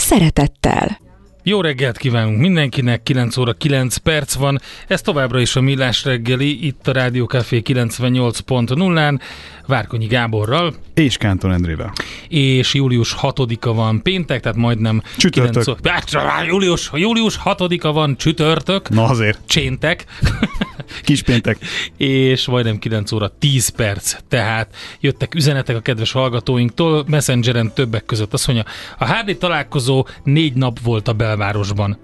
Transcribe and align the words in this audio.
szeretettel. 0.00 0.98
Jó 1.42 1.60
reggelt 1.60 1.96
kívánunk 1.96 2.38
mindenkinek, 2.38 3.02
9 3.02 3.36
óra 3.36 3.52
9 3.52 3.96
perc 3.96 4.34
van, 4.34 4.60
ez 4.88 5.00
továbbra 5.00 5.40
is 5.40 5.56
a 5.56 5.60
Millás 5.60 6.04
reggeli, 6.04 6.66
itt 6.66 6.88
a 6.88 6.92
Rádió 6.92 7.26
Café 7.26 7.62
98.0-án, 7.64 9.20
Várkonyi 9.70 10.06
Gáborral. 10.06 10.74
És 10.94 11.16
Kánton 11.16 11.52
Endrével. 11.52 11.92
És 12.28 12.74
július 12.74 13.16
6-a 13.20 13.72
van 13.72 14.02
péntek, 14.02 14.40
tehát 14.40 14.58
majdnem... 14.58 15.02
Csütörtök. 15.16 15.80
9 15.80 16.14
óra, 16.14 16.42
július, 16.42 16.90
július 16.94 17.38
6-a 17.44 17.92
van 17.92 18.16
csütörtök. 18.16 18.88
Na 18.88 19.04
azért. 19.04 19.38
Cséntek. 19.46 20.04
Kispéntek. 21.04 21.58
és 21.96 22.46
majdnem 22.46 22.78
9 22.78 23.12
óra 23.12 23.28
10 23.38 23.68
perc. 23.68 24.16
Tehát 24.28 24.74
jöttek 25.00 25.34
üzenetek 25.34 25.76
a 25.76 25.80
kedves 25.80 26.12
hallgatóinktól, 26.12 27.04
Messengeren 27.08 27.72
többek 27.74 28.04
között 28.04 28.32
azt 28.32 28.46
mondja, 28.46 28.64
a 28.98 29.12
HD 29.12 29.36
találkozó 29.36 30.06
négy 30.24 30.54
nap 30.54 30.80
volt 30.80 31.08
a 31.08 31.12
belvárosban. 31.12 31.98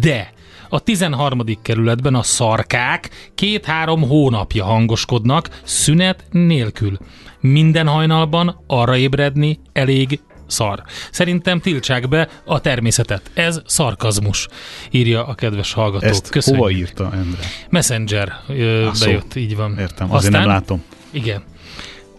De 0.00 0.32
a 0.74 0.78
13. 0.80 1.44
kerületben 1.62 2.14
a 2.14 2.22
szarkák 2.22 3.30
két-három 3.34 4.02
hónapja 4.08 4.64
hangoskodnak, 4.64 5.60
szünet 5.62 6.24
nélkül. 6.30 6.98
Minden 7.40 7.86
hajnalban 7.86 8.64
arra 8.66 8.96
ébredni 8.96 9.60
elég 9.72 10.20
szar. 10.46 10.82
Szerintem 11.10 11.60
tiltsák 11.60 12.08
be 12.08 12.28
a 12.44 12.60
természetet. 12.60 13.30
Ez 13.34 13.62
szarkazmus, 13.66 14.48
írja 14.90 15.26
a 15.26 15.34
kedves 15.34 15.72
hallgató. 15.72 16.06
Ezt 16.06 16.28
Köszönjük. 16.28 16.62
hova 16.62 16.74
írta 16.74 17.04
Endre? 17.12 17.42
Messenger 17.70 18.32
ö, 18.48 18.88
bejött, 19.00 19.34
így 19.34 19.56
van. 19.56 19.78
Értem, 19.78 20.12
azért 20.12 20.32
nem 20.32 20.46
látom. 20.46 20.82
Igen. 21.10 21.42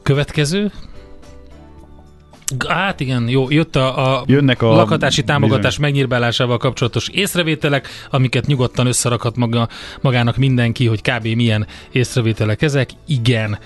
Következő. 0.03 0.71
Hát 2.67 2.99
igen, 2.99 3.27
jó, 3.29 3.49
jött 3.51 3.75
a, 3.75 4.17
a 4.17 4.23
Jönnek 4.27 4.61
a 4.61 4.67
lakatási 4.75 5.23
támogatás 5.23 5.55
bizonyos- 5.57 5.77
megnyírbálásával 5.77 6.57
kapcsolatos 6.57 7.07
észrevételek, 7.09 7.87
amiket 8.09 8.45
nyugodtan 8.45 8.87
összerakhat 8.87 9.35
maga, 9.35 9.67
magának 10.01 10.37
mindenki, 10.37 10.85
hogy 10.85 11.01
kb. 11.01 11.25
milyen 11.27 11.67
észrevételek 11.91 12.61
ezek. 12.61 12.89
Igen. 13.07 13.57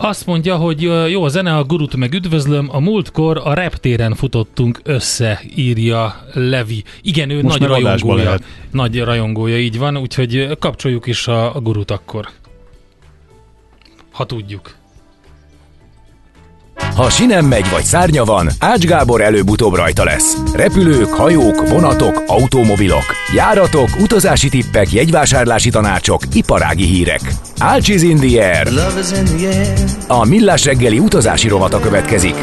Azt 0.00 0.26
mondja, 0.26 0.56
hogy 0.56 0.82
jó 1.10 1.22
a 1.24 1.28
zene, 1.28 1.56
a 1.56 1.64
gurut 1.64 1.96
meg 1.96 2.12
üdvözlöm, 2.14 2.68
a 2.72 2.78
múltkor 2.80 3.40
a 3.44 3.54
reptéren 3.54 4.14
futottunk 4.14 4.80
össze, 4.84 5.40
írja 5.56 6.22
Levi. 6.32 6.84
Igen, 7.02 7.30
ő 7.30 7.42
Most 7.42 7.58
nagy 7.58 7.68
rajongója. 7.68 8.24
lehet. 8.24 8.44
Nagy 8.70 9.00
rajongója, 9.00 9.58
így 9.58 9.78
van, 9.78 9.96
úgyhogy 9.96 10.58
kapcsoljuk 10.58 11.06
is 11.06 11.28
a, 11.28 11.54
a 11.56 11.60
gurut 11.60 11.90
akkor. 11.90 12.28
Ha 14.12 14.24
tudjuk. 14.26 14.74
Ha 16.98 17.10
sinem 17.10 17.46
megy 17.46 17.70
vagy 17.70 17.84
szárnya 17.84 18.24
van, 18.24 18.48
Ács 18.58 18.84
Gábor 18.84 19.20
előbb-utóbb 19.20 19.74
rajta 19.74 20.04
lesz. 20.04 20.36
Repülők, 20.54 21.12
hajók, 21.12 21.68
vonatok, 21.68 22.22
automobilok, 22.26 23.04
járatok, 23.34 23.88
utazási 24.00 24.48
tippek, 24.48 24.92
jegyvásárlási 24.92 25.70
tanácsok, 25.70 26.22
iparági 26.32 26.84
hírek. 26.84 27.20
Ácsiz 27.58 28.02
in 28.02 28.16
the 28.16 28.56
air. 28.56 28.68
A 30.08 30.24
millás 30.24 30.64
reggeli 30.64 30.98
utazási 30.98 31.48
rovata 31.48 31.80
következik. 31.80 32.34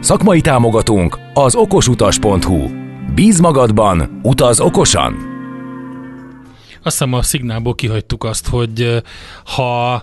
Szakmai 0.00 0.40
támogatónk 0.40 1.18
az 1.34 1.54
okosutas.hu. 1.54 2.68
Bíz 3.14 3.40
magadban, 3.40 4.20
utaz 4.22 4.60
okosan! 4.60 5.28
Azt 6.82 6.98
hiszem 6.98 7.12
a 7.12 7.22
szignálból 7.22 7.74
kihagytuk 7.74 8.24
azt, 8.24 8.48
hogy 8.48 8.80
ö, 8.80 8.98
ha 9.44 10.02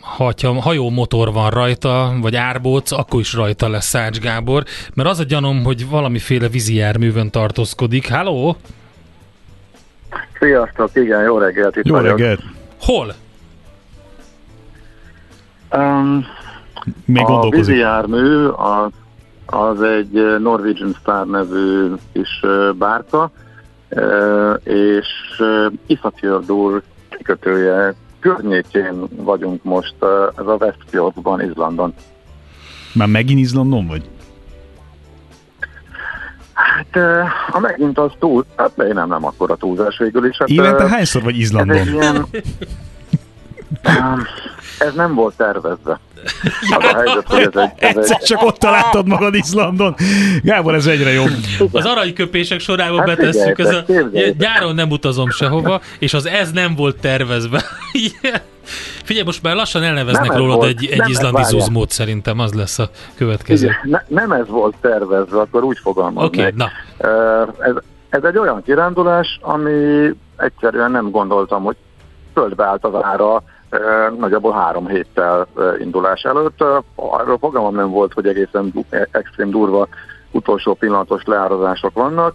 ha 0.00 0.32
ha 0.42 0.60
hajó 0.60 0.90
motor 0.90 1.32
van 1.32 1.50
rajta, 1.50 2.12
vagy 2.20 2.36
árbóc, 2.36 2.92
akkor 2.92 3.20
is 3.20 3.34
rajta 3.34 3.68
lesz 3.68 3.86
Szács 3.86 4.18
Gábor, 4.18 4.64
mert 4.94 5.08
az 5.08 5.18
a 5.18 5.24
gyanom, 5.24 5.64
hogy 5.64 5.88
valamiféle 5.88 6.48
vízi 6.48 6.74
járművön 6.74 7.30
tartózkodik. 7.30 8.10
Halló? 8.10 8.56
Sziasztok, 10.38 10.90
igen, 10.94 11.22
jó 11.22 11.38
reggelt, 11.38 11.76
itt 11.76 11.86
Jó 11.86 11.94
vagyok. 11.94 12.18
reggelt. 12.18 12.42
Hol? 12.80 13.14
Um, 15.72 16.26
Még 17.04 17.24
a 17.26 17.48
vízi 17.50 17.76
jármű 17.76 18.46
az, 18.46 18.90
az 19.46 19.82
egy 19.82 20.38
Norwegian 20.40 20.96
Star 21.00 21.26
nevű 21.26 21.92
kis 22.12 22.44
bárka, 22.74 23.30
és 24.64 25.06
Isafjördur 25.86 26.82
kikötője 27.08 27.94
környékén 28.26 29.08
vagyunk 29.10 29.64
most, 29.64 29.94
ez 30.36 30.46
a 30.46 30.56
Westfjordban, 30.60 31.42
Izlandon. 31.42 31.94
Már 32.92 33.08
megint 33.08 33.40
Izlandon 33.40 33.86
vagy? 33.86 34.10
Hát, 36.52 37.04
ha 37.50 37.60
megint 37.60 37.98
az 37.98 38.10
túl, 38.18 38.44
hát 38.56 38.78
én 38.78 38.94
nem, 38.94 39.08
nem 39.08 39.24
akkor 39.24 39.50
a 39.50 39.56
túlzás 39.56 39.98
végül 39.98 40.26
is. 40.26 40.36
Hát, 40.38 40.48
Évente 40.48 40.88
hányszor 40.88 41.22
vagy 41.22 41.32
ez 41.32 41.36
egy 41.36 41.42
Izlandon? 41.42 41.86
ilyen, 41.86 42.26
ez 44.78 44.94
nem 44.94 45.14
volt 45.14 45.36
tervezve. 45.36 46.00
Az 46.76 46.84
a 46.84 46.96
helyzet, 46.96 47.26
hogy 47.26 47.40
ez 47.40 47.62
egy, 47.62 47.70
ez 47.76 47.96
Egyszer 47.96 48.16
egy 48.20 48.26
csak 48.26 48.42
ott 48.42 48.56
találtad 48.56 49.06
magad 49.06 49.34
Izlandon. 49.34 49.94
Gábor, 50.42 50.74
ez 50.74 50.86
egyre 50.86 51.10
jobb. 51.10 51.30
Az 51.72 51.84
aranyköpések 51.84 52.60
sorában 52.60 52.98
Hát 52.98 53.06
betesszük, 53.06 53.58
ez 53.58 53.74
a, 53.74 53.84
nyáron 54.38 54.74
nem 54.74 54.90
utazom 54.90 55.30
sehova, 55.30 55.80
és 55.98 56.14
az 56.14 56.26
ez 56.26 56.52
nem 56.52 56.74
volt 56.74 56.96
tervezve. 57.00 57.62
Figyelj, 59.04 59.24
most 59.24 59.42
már 59.42 59.54
lassan 59.54 59.82
elneveznek 59.82 60.28
Nem 60.28 60.38
rólad 60.38 60.56
volt. 60.56 60.68
egy, 60.68 60.88
egy 60.90 61.08
izlandi 61.08 61.42
zuzmót 61.42 61.90
szerintem, 61.90 62.38
az 62.38 62.52
lesz 62.52 62.78
a 62.78 62.90
következő. 63.14 63.70
Ne, 63.82 64.02
nem 64.08 64.32
ez 64.32 64.48
volt 64.48 64.74
tervezve, 64.80 65.40
akkor 65.40 65.64
úgy 65.64 65.70
Oké, 65.70 65.80
fogalmaznék. 65.82 66.40
okay, 66.40 66.52
na. 66.56 66.70
Ez, 67.64 67.74
ez 68.08 68.22
egy 68.22 68.38
olyan 68.38 68.62
kirándulás, 68.62 69.38
ami 69.42 70.10
egyszerűen 70.36 70.90
nem 70.90 71.10
gondoltam, 71.10 71.62
hogy 71.62 71.76
földbe 72.34 72.64
állt 72.64 72.84
az 72.84 73.02
ára 73.02 73.42
nagyjából 74.18 74.52
három 74.52 74.86
héttel 74.86 75.46
indulás 75.78 76.22
előtt. 76.22 76.64
Arról 76.94 77.38
fogalmam 77.38 77.74
nem 77.74 77.90
volt, 77.90 78.12
hogy 78.12 78.26
egészen 78.26 78.72
e- 78.90 79.08
extrém 79.10 79.50
durva 79.50 79.88
utolsó 80.30 80.74
pillanatos 80.74 81.22
leárazások 81.24 81.92
vannak, 81.92 82.34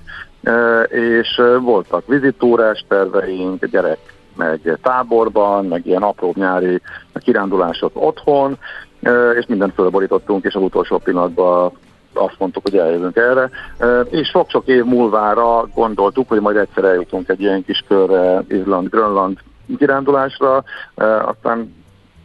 és 0.87 1.41
voltak 1.61 2.07
vizitúrás 2.07 2.85
terveink, 2.87 3.65
gyerek 3.65 3.99
meg 4.35 4.79
táborban, 4.81 5.65
meg 5.65 5.85
ilyen 5.85 6.01
apró 6.01 6.33
nyári 6.35 6.81
kirándulások 7.13 7.91
otthon, 7.93 8.57
és 9.35 9.45
mindent 9.47 9.73
fölborítottunk, 9.73 10.45
és 10.45 10.53
az 10.53 10.61
utolsó 10.61 10.97
pillanatban 10.97 11.71
azt 12.13 12.35
mondtuk, 12.39 12.63
hogy 12.63 12.77
eljövünk 12.77 13.15
erre. 13.15 13.49
És 14.09 14.27
sok-sok 14.27 14.67
év 14.67 14.83
múlvára 14.83 15.67
gondoltuk, 15.75 16.27
hogy 16.27 16.39
majd 16.39 16.55
egyszer 16.55 16.83
eljutunk 16.83 17.29
egy 17.29 17.41
ilyen 17.41 17.65
kis 17.65 17.83
körre 17.87 18.43
Izland, 18.47 18.89
Grönland 18.89 19.37
kirándulásra, 19.77 20.63
Ö, 20.95 21.03
aztán 21.05 21.81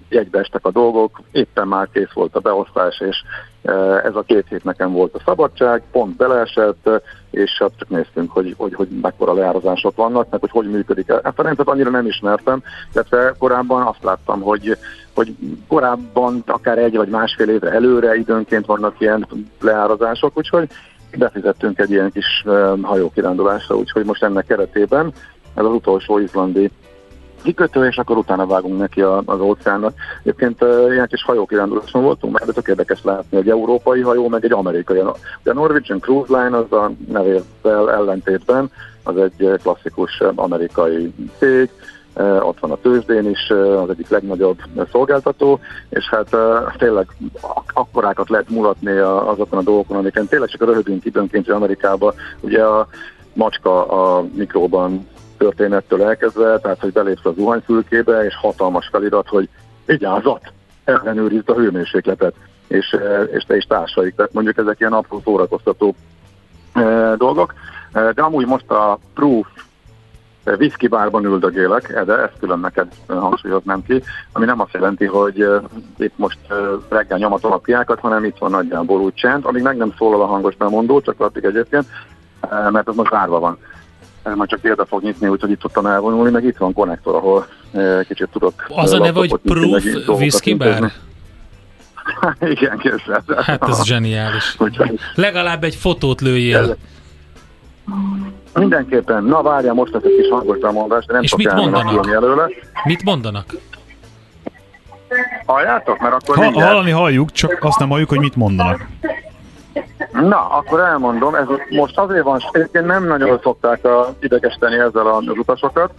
jegybeestek 0.08 0.66
a 0.66 0.70
dolgok, 0.70 1.20
éppen 1.32 1.68
már 1.68 1.88
kész 1.92 2.12
volt 2.14 2.36
a 2.36 2.40
beosztás, 2.40 3.00
és 3.00 3.16
eh, 3.62 4.04
ez 4.04 4.14
a 4.14 4.24
két 4.26 4.46
hét 4.48 4.64
nekem 4.64 4.92
volt 4.92 5.14
a 5.14 5.22
szabadság, 5.24 5.82
pont 5.92 6.16
beleesett, 6.16 6.90
és 7.30 7.56
hát 7.58 7.70
csak 7.76 7.88
néztünk, 7.88 8.30
hogy, 8.30 8.54
hogy, 8.56 8.74
hogy 8.74 8.88
mekkora 8.88 9.32
leárazások 9.32 9.96
vannak, 9.96 10.30
meg 10.30 10.40
hogy 10.40 10.50
hogy 10.50 10.70
működik. 10.70 11.08
Ezt 11.08 11.38
a 11.38 11.42
rendszert 11.42 11.68
annyira 11.68 11.90
nem 11.90 12.06
ismertem, 12.06 12.62
illetve 12.92 13.34
korábban 13.38 13.86
azt 13.86 14.02
láttam, 14.02 14.40
hogy, 14.40 14.76
hogy 15.14 15.36
korábban 15.68 16.42
akár 16.46 16.78
egy 16.78 16.96
vagy 16.96 17.08
másfél 17.08 17.48
évre 17.48 17.70
előre 17.70 18.16
időnként 18.16 18.66
vannak 18.66 18.94
ilyen 18.98 19.26
leárazások, 19.60 20.36
úgyhogy 20.36 20.68
befizettünk 21.16 21.78
egy 21.78 21.90
ilyen 21.90 22.10
kis 22.10 22.44
eh, 22.46 22.72
hajókirándulásra, 22.82 23.76
úgyhogy 23.76 24.04
most 24.04 24.22
ennek 24.22 24.46
keretében 24.46 25.12
ez 25.54 25.64
az 25.64 25.72
utolsó 25.72 26.18
izlandi 26.18 26.70
kikötő, 27.42 27.86
és 27.86 27.96
akkor 27.96 28.16
utána 28.16 28.46
vágunk 28.46 28.78
neki 28.78 29.00
a- 29.00 29.22
az 29.24 29.40
óceánnak. 29.40 29.94
Egyébként 30.20 30.64
ilyen 30.90 31.06
kis 31.06 31.22
hajókiránduláson 31.22 32.02
voltunk, 32.02 32.32
mert 32.38 32.54
tök 32.54 32.68
érdekes 32.68 33.02
látni 33.02 33.36
egy 33.36 33.48
európai 33.50 34.00
hajó, 34.00 34.28
meg 34.28 34.44
egy 34.44 34.52
amerikai. 34.52 35.02
De 35.42 35.50
a 35.50 35.54
Norwegian 35.54 36.00
Cruise 36.00 36.36
Line 36.36 36.56
az 36.56 36.72
a 36.72 36.90
nevével 37.08 37.90
ellentétben, 37.90 38.70
az 39.02 39.16
egy 39.16 39.58
klasszikus 39.62 40.22
amerikai 40.34 41.12
cég, 41.38 41.70
ott 42.40 42.60
van 42.60 42.70
a 42.70 42.80
tőzsdén 42.82 43.28
is, 43.30 43.50
az 43.82 43.90
egyik 43.90 44.08
legnagyobb 44.08 44.58
szolgáltató, 44.92 45.60
és 45.88 46.08
hát 46.08 46.36
tényleg 46.78 47.06
akkorákat 47.72 48.28
lehet 48.28 48.50
mulatni 48.50 48.96
azokon 48.98 49.58
a 49.58 49.62
dolgokon, 49.62 49.96
amiken 49.96 50.26
tényleg 50.26 50.48
csak 50.48 50.64
röhögünk 50.64 51.04
időnként, 51.04 51.46
hogy 51.46 51.54
Amerikában 51.54 52.14
ugye 52.40 52.62
a 52.64 52.88
macska 53.32 53.86
a 53.86 54.24
mikróban 54.34 55.06
történettől 55.36 56.02
elkezdve, 56.02 56.58
tehát 56.58 56.80
hogy 56.80 56.92
belépsz 56.92 57.24
a 57.24 57.32
zuhanyfülkébe, 57.36 58.24
és 58.24 58.36
hatalmas 58.36 58.88
felirat, 58.90 59.28
hogy 59.28 59.48
vigyázat, 59.86 60.52
ellenőrizd 60.84 61.50
a 61.50 61.54
hőmérsékletet, 61.54 62.34
és, 62.66 62.96
és 63.32 63.44
te 63.44 63.56
is 63.56 63.64
társaik. 63.64 64.14
Tehát 64.14 64.32
mondjuk 64.32 64.56
ezek 64.56 64.80
ilyen 64.80 64.92
apró 64.92 65.20
szórakoztató 65.24 65.94
dolgok. 67.16 67.54
De 67.92 68.22
amúgy 68.22 68.46
most 68.46 68.70
a 68.70 68.98
Proof 69.14 69.46
whisky 70.44 70.88
bárban 70.88 71.24
üldögélek, 71.24 72.04
de 72.04 72.16
ezt 72.16 72.38
külön 72.40 72.58
neked 72.58 72.86
hangsúlyoznám 73.06 73.82
ki, 73.82 74.02
ami 74.32 74.44
nem 74.44 74.60
azt 74.60 74.72
jelenti, 74.72 75.04
hogy 75.04 75.46
itt 75.98 76.18
most 76.18 76.38
reggel 76.88 77.18
nyomatom 77.18 77.52
a 77.52 77.56
piákat, 77.58 78.00
hanem 78.00 78.24
itt 78.24 78.38
van 78.38 78.50
nagyjából 78.50 79.00
úgy 79.00 79.14
csend, 79.14 79.44
amíg 79.44 79.62
meg 79.62 79.76
nem 79.76 79.94
szólal 79.98 80.22
a 80.22 80.26
hangos 80.26 80.56
bemondó, 80.56 81.00
csak 81.00 81.20
addig 81.20 81.44
egyébként, 81.44 81.86
mert 82.70 82.88
az 82.88 82.96
most 82.96 83.10
zárva 83.10 83.38
van. 83.38 83.58
Majd 84.34 84.48
csak 84.48 84.60
példa 84.60 84.86
fog 84.86 85.02
nyitni, 85.02 85.28
úgyhogy 85.28 85.50
itt 85.50 85.60
tudtam 85.60 85.86
elvonulni, 85.86 86.30
meg 86.30 86.44
itt 86.44 86.56
van 86.56 86.72
konnektor, 86.72 87.14
ahol 87.14 87.46
kicsit 88.08 88.28
tudok... 88.32 88.66
Az 88.68 88.92
a 88.92 88.98
neve, 88.98 89.18
hogy 89.18 89.34
Proof 89.44 90.08
Whisky 90.08 90.54
Bar? 90.54 90.90
Igen, 92.40 92.78
képzeltem. 92.78 93.36
Hát 93.42 93.68
ez 93.68 93.84
zseniális. 93.84 94.56
Legalább 95.14 95.64
egy 95.64 95.74
fotót 95.74 96.20
lőjél. 96.20 96.76
Mindenképpen. 98.54 99.24
Na 99.24 99.42
várjál, 99.42 99.74
most 99.74 99.92
lesz 99.92 100.02
egy 100.02 100.16
kis 100.16 100.28
hangos 100.28 100.58
bemondást, 100.58 101.06
de 101.06 101.12
nem 101.12 101.22
És 101.22 101.36
mit 101.36 101.52
mondanak? 101.52 102.06
Előle. 102.06 102.48
Mit 102.84 103.04
mondanak? 103.04 103.54
Halljátok? 105.46 105.98
Mert 105.98 106.14
akkor 106.14 106.36
ha, 106.36 106.60
Hallani 106.60 106.90
halljuk, 106.90 107.32
csak 107.32 107.58
azt 107.60 107.78
nem 107.78 107.88
halljuk, 107.88 108.08
hogy 108.08 108.18
mit 108.18 108.36
mondanak. 108.36 108.86
Na, 110.20 110.48
akkor 110.48 110.80
elmondom, 110.80 111.34
ez 111.34 111.46
most 111.70 111.98
azért 111.98 112.24
van, 112.24 112.40
egyébként 112.52 112.86
nem 112.86 113.06
nagyon 113.06 113.38
szokták 113.42 113.84
a 113.84 114.14
idegesteni 114.20 114.78
ezzel 114.78 115.06
az 115.06 115.28
utasokat, 115.28 115.90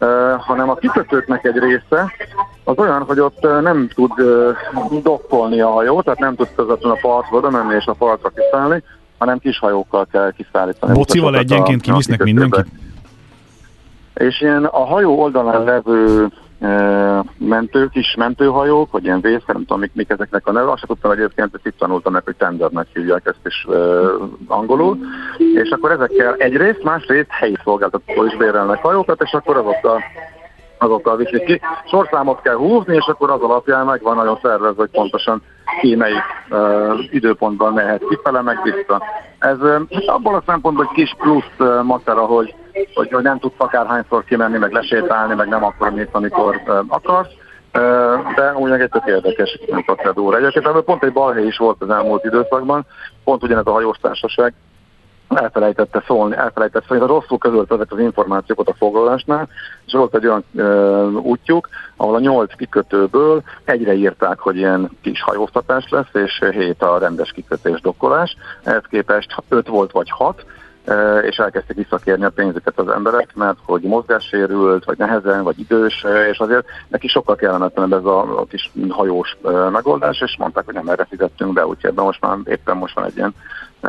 uh, 0.00 0.08
hanem 0.38 0.70
a 0.70 0.74
kikötőknek 0.74 1.44
egy 1.44 1.58
része 1.58 2.12
az 2.64 2.78
olyan, 2.78 3.02
hogy 3.02 3.20
ott 3.20 3.40
nem 3.62 3.88
tud 3.94 4.20
uh, 4.20 5.02
dokkolni 5.02 5.60
a 5.60 5.68
hajó, 5.70 6.02
tehát 6.02 6.18
nem 6.18 6.34
tud 6.34 6.48
közvetlenül 6.56 6.96
a 6.96 7.08
partra 7.08 7.36
oda 7.36 7.50
menni 7.50 7.74
és 7.74 7.86
a 7.86 7.92
partra 7.92 8.28
kiszállni, 8.28 8.82
hanem 9.18 9.38
kis 9.38 9.58
hajókkal 9.58 10.06
kell 10.12 10.32
kiszállítani. 10.32 10.92
Bocival 10.92 11.36
egyenként 11.36 11.80
kivisznek 11.80 12.22
mindenkit? 12.22 12.66
És 14.14 14.40
ilyen 14.40 14.64
a 14.64 14.84
hajó 14.84 15.20
oldalán 15.20 15.64
levő 15.64 16.28
mentő, 17.38 17.88
kis 17.88 18.14
mentőhajók, 18.18 18.90
vagy 18.90 19.04
ilyen 19.04 19.20
vész, 19.20 19.44
nem 19.46 19.56
tudom, 19.56 19.80
mik, 19.80 19.90
mik 19.94 20.10
ezeknek 20.10 20.46
a 20.46 20.52
neve. 20.52 20.70
Azt 20.70 20.86
tudtam 20.86 21.10
egyébként, 21.10 21.50
hogy 21.50 21.60
itt 21.64 21.78
tanultam 21.78 22.12
meg, 22.12 22.22
hogy 22.24 22.36
tendernek 22.36 22.86
hívják 22.92 23.26
ezt 23.26 23.46
is 23.46 23.64
uh, 23.68 23.74
angolul. 24.46 24.98
És 25.54 25.70
akkor 25.70 25.90
ezekkel 25.90 26.34
egyrészt, 26.34 26.82
másrészt 26.82 27.30
helyi 27.30 27.56
szolgáltatók 27.64 28.26
is 28.26 28.36
bérelnek 28.36 28.82
hajókat, 28.82 29.22
és 29.22 29.32
akkor 29.32 29.56
azokkal 29.56 30.00
azokkal 30.78 31.16
viszik 31.16 31.44
ki. 31.44 31.60
Sorszámot 31.90 32.40
kell 32.40 32.54
húzni, 32.54 32.94
és 32.94 33.06
akkor 33.06 33.30
az 33.30 33.40
alapján 33.40 33.86
meg 33.86 34.02
van 34.02 34.16
nagyon 34.16 34.38
szervezve, 34.42 34.80
hogy 34.80 34.90
pontosan 34.90 35.42
ki 35.80 35.94
melyik 35.94 36.22
uh, 36.50 37.04
időpontban 37.10 37.72
mehet 37.72 38.02
kifele, 38.08 38.42
meg 38.42 38.58
vissza. 38.62 39.02
Ez 39.38 39.60
uh, 39.60 39.80
abból 40.06 40.34
a 40.34 40.42
szempontból 40.46 40.84
hogy 40.84 40.94
kis 40.94 41.14
plusz 41.18 41.44
uh, 41.58 41.82
matera, 41.82 42.24
hogy, 42.24 42.54
hogy, 42.94 43.12
hogy 43.12 43.22
nem 43.22 43.38
tudsz 43.38 43.54
akárhányszor 43.56 44.24
kimenni, 44.24 44.58
meg 44.58 44.72
lesétálni, 44.72 45.34
meg 45.34 45.48
nem 45.48 45.64
akkor 45.64 45.90
mész, 45.90 46.08
amikor 46.12 46.60
akarsz. 46.88 47.30
De 48.36 48.54
úgy 48.54 48.70
egy 48.70 48.90
tök 48.90 49.06
érdekes 49.06 49.58
procedúra. 49.84 50.36
Egyébként 50.36 50.66
ebből 50.66 50.84
pont 50.84 51.04
egy 51.04 51.12
balhely 51.12 51.46
is 51.46 51.56
volt 51.56 51.82
az 51.82 51.90
elmúlt 51.90 52.24
időszakban, 52.24 52.86
pont 53.24 53.42
ugyanez 53.42 53.66
a 53.66 53.72
hajóstársaság, 53.72 54.54
elfelejtette 55.28 56.02
szólni, 56.06 56.36
elfelejtette 56.36 56.84
szólni, 56.88 57.04
de 57.04 57.12
rosszul 57.12 57.38
közölt 57.38 57.72
ezek 57.72 57.92
az 57.92 57.98
információkat 57.98 58.68
a 58.68 58.74
foglalásnál, 58.74 59.48
és 59.86 59.92
volt 59.92 60.14
egy 60.14 60.26
olyan 60.26 60.44
ö, 60.54 61.10
útjuk, 61.10 61.68
ahol 61.96 62.14
a 62.14 62.20
nyolc 62.20 62.54
kikötőből 62.56 63.42
egyre 63.64 63.94
írták, 63.94 64.38
hogy 64.38 64.56
ilyen 64.56 64.90
kis 65.02 65.22
hajóztatás 65.22 65.88
lesz, 65.90 66.12
és 66.12 66.42
hét 66.50 66.82
a 66.82 66.98
rendes 66.98 67.30
kikötés 67.30 67.80
dokkolás. 67.80 68.36
Ehhez 68.62 68.84
képest 68.90 69.34
öt 69.48 69.68
volt 69.68 69.92
vagy 69.92 70.10
hat, 70.10 70.44
és 71.22 71.36
elkezdték 71.36 71.76
visszakérni 71.76 72.24
a 72.24 72.30
pénzüket 72.30 72.78
az 72.78 72.88
emberek, 72.88 73.34
mert 73.34 73.58
hogy 73.64 73.82
mozgássérült, 73.82 74.84
vagy 74.84 74.98
nehezen, 74.98 75.42
vagy 75.42 75.58
idős, 75.58 76.04
és 76.30 76.38
azért 76.38 76.66
neki 76.88 77.08
sokkal 77.08 77.36
kellemetlenebb 77.36 77.92
ez 77.92 78.04
a, 78.04 78.40
a 78.40 78.44
kis 78.44 78.70
hajós 78.88 79.36
megoldás, 79.70 80.20
és 80.20 80.36
mondták, 80.38 80.64
hogy 80.64 80.74
nem 80.74 80.88
erre 80.88 81.04
fizettünk 81.04 81.52
be, 81.52 81.66
úgyhogy 81.66 81.90
ebben 81.90 82.04
most 82.04 82.20
már 82.20 82.36
éppen 82.44 82.76
most 82.76 82.94
van 82.94 83.04
egy 83.04 83.16
ilyen 83.16 83.34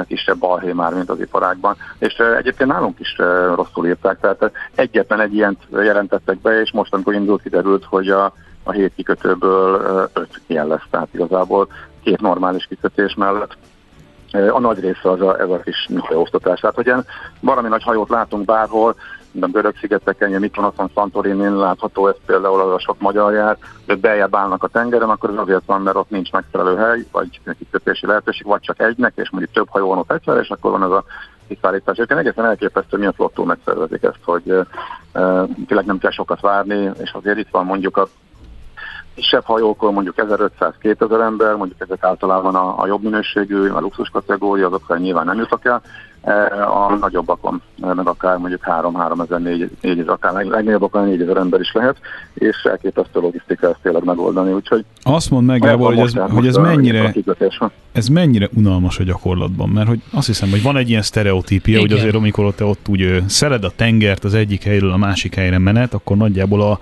kisebb 0.08 0.38
balhé 0.38 0.72
már, 0.72 0.94
mint 0.94 1.10
az 1.10 1.20
iparákban. 1.20 1.76
És 2.00 2.14
egyébként 2.14 2.70
nálunk 2.70 3.00
is 3.00 3.16
rosszul 3.56 3.88
írták, 3.88 4.20
tehát 4.20 4.52
egyetlen 4.76 5.20
egy 5.20 5.34
ilyent 5.34 5.62
jelentettek 5.72 6.42
be, 6.42 6.62
és 6.62 6.72
most, 6.72 6.94
amikor 6.94 7.14
indult, 7.14 7.42
kiderült, 7.42 7.86
hogy 7.86 8.10
a, 8.10 8.34
a 8.64 8.72
hét 8.72 8.94
kikötőből 8.96 9.82
öt 10.14 10.42
ilyen 10.48 10.68
lesz, 10.68 10.88
tehát 10.90 11.14
igazából 11.14 11.68
két 12.04 12.22
normális 12.22 12.66
kikötés 12.66 13.16
mellett 13.16 13.58
a 14.32 14.60
nagy 14.60 14.80
része 14.80 15.10
az 15.12 15.22
a, 15.22 15.40
ez 15.40 15.50
a 15.50 15.60
kis 15.60 15.90
hajóztatás. 15.98 16.60
Tehát, 16.60 16.76
hogy 16.76 16.86
ilyen 16.86 17.06
valami 17.40 17.68
nagy 17.68 17.84
hajót 17.84 18.10
látunk 18.10 18.46
bárhol, 18.46 18.96
a 19.42 19.48
Görög-szigeteken, 19.48 20.44
itt 20.44 20.56
van 20.56 20.66
aztán 20.66 20.90
Santorinin 20.94 21.58
látható, 21.58 22.08
ez 22.08 22.16
például 22.26 22.62
az 22.62 22.72
a 22.72 22.80
sok 22.80 23.00
magyar 23.00 23.34
jár, 23.34 23.58
de 23.86 23.96
beljebb 23.96 24.36
állnak 24.36 24.64
a 24.64 24.68
tengeren, 24.68 25.10
akkor 25.10 25.30
ez 25.30 25.38
azért 25.38 25.66
van, 25.66 25.82
mert 25.82 25.96
ott 25.96 26.10
nincs 26.10 26.32
megfelelő 26.32 26.76
hely, 26.76 27.06
vagy 27.12 27.40
kikötési 27.58 28.06
lehetőség, 28.06 28.46
vagy 28.46 28.62
csak 28.62 28.80
egynek, 28.80 29.14
és 29.16 29.30
mondjuk 29.30 29.54
több 29.54 29.70
hajó 29.70 29.88
van 29.88 29.98
ott 29.98 30.12
egyszerre, 30.12 30.40
és 30.40 30.50
akkor 30.50 30.72
van 30.72 30.84
ez 30.84 30.90
a 30.90 31.04
kiszállítás. 31.48 31.96
Egyébként 31.96 32.20
egészen 32.20 32.46
elképesztő, 32.46 32.98
milyen 32.98 33.14
flottul 33.14 33.46
megszervezik 33.46 34.04
ezt, 34.04 34.20
hogy 34.24 34.52
uh, 34.52 34.66
tényleg 35.68 35.86
nem 35.86 35.98
kell 35.98 36.12
sokat 36.12 36.42
várni, 36.42 36.92
és 37.00 37.12
azért 37.12 37.38
itt 37.38 37.52
van 37.52 37.66
mondjuk 37.66 37.98
a 37.98 38.08
kisebb 39.18 39.44
hajókon 39.44 39.94
mondjuk 39.94 40.16
1500-2000 40.18 41.22
ember, 41.22 41.56
mondjuk 41.56 41.82
ezek 41.82 42.04
általában 42.04 42.56
a, 42.56 42.82
a 42.82 42.88
jobb 42.88 43.04
minőségű, 43.04 43.70
a 43.70 43.80
luxus 43.80 44.10
kategória, 44.10 44.68
azokra 44.68 44.98
nyilván 44.98 45.26
nem 45.26 45.38
jutok 45.38 45.66
el, 45.66 45.82
a 46.88 46.96
nagyobbakon, 47.00 47.62
meg 47.82 48.08
akár 48.08 48.38
mondjuk 48.38 48.62
3-3 48.66 49.24
ezer, 49.24 49.40
4 49.42 49.70
ezer, 49.82 50.10
akár 50.10 50.34
legnagyobbakon 50.34 51.08
4 51.08 51.22
ezer 51.22 51.38
ember 51.38 51.60
is 51.60 51.72
lehet, 51.74 51.98
és 52.34 52.56
elképesztő 52.64 53.20
logisztika 53.20 53.68
ezt 53.68 53.80
tényleg 53.82 54.04
megoldani, 54.04 54.52
úgyhogy... 54.52 54.86
Azt 55.04 55.30
mondd 55.30 55.46
meg, 55.46 55.62
Gábor, 55.62 55.94
hogy 55.94 56.06
ez, 56.06 56.14
hogy 56.30 56.48
ez 56.48 56.56
mennyire, 56.56 57.14
ez 57.92 58.08
mennyire 58.08 58.50
unalmas 58.54 59.00
a 59.00 59.04
gyakorlatban, 59.04 59.70
mert 59.70 59.88
hogy 59.88 60.02
azt 60.14 60.28
hiszem, 60.28 60.50
hogy 60.50 60.62
van 60.62 60.78
egy 60.78 60.90
ilyen 60.90 61.02
sztereotípia, 61.02 61.80
hogy 61.80 61.92
azért 61.92 62.16
amikor 62.16 62.46
ott, 62.46 62.64
ott 62.64 62.88
úgy 62.88 63.24
szeled 63.28 63.64
a 63.64 63.72
tengert 63.76 64.24
az 64.24 64.34
egyik 64.34 64.64
helyről 64.64 64.92
a 64.92 64.98
másik 64.98 65.36
helyre 65.36 65.58
menet, 65.58 65.94
akkor 65.94 66.18
nagyjából 66.18 66.62
a 66.62 66.80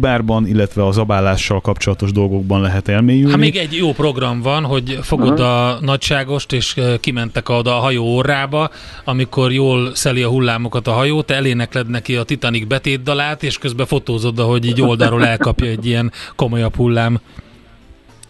bárban, 0.00 0.46
illetve 0.46 0.86
az 0.86 0.98
abálással 0.98 1.60
kapcsolatos 1.60 2.12
dolgokban 2.12 2.60
lehet 2.60 2.88
elmélyülni. 2.88 3.30
Hát 3.30 3.40
még 3.40 3.56
egy 3.56 3.72
jó 3.76 3.92
program 3.92 4.40
van, 4.40 4.64
hogy 4.64 4.98
fogod 5.02 5.40
uh-huh. 5.40 5.46
a 5.46 5.78
nagyságost, 5.80 6.52
és 6.52 6.80
kimentek 7.00 7.48
oda 7.48 7.76
a 7.76 7.80
hajó 7.80 8.04
órába, 8.32 8.70
amikor 9.04 9.52
jól 9.52 9.94
szeli 9.94 10.22
a 10.22 10.28
hullámokat 10.28 10.86
a 10.86 10.90
hajó, 10.90 11.22
te 11.22 11.34
elénekled 11.34 11.88
neki 11.88 12.16
a 12.16 12.22
Titanic 12.22 12.66
betétdalát, 12.66 13.42
és 13.42 13.58
közben 13.58 13.86
fotózod, 13.86 14.38
hogy 14.38 14.64
így 14.64 14.82
oldalról 14.82 15.26
elkapja 15.26 15.66
egy 15.66 15.86
ilyen 15.86 16.12
komolyabb 16.36 16.76
hullám. 16.76 17.20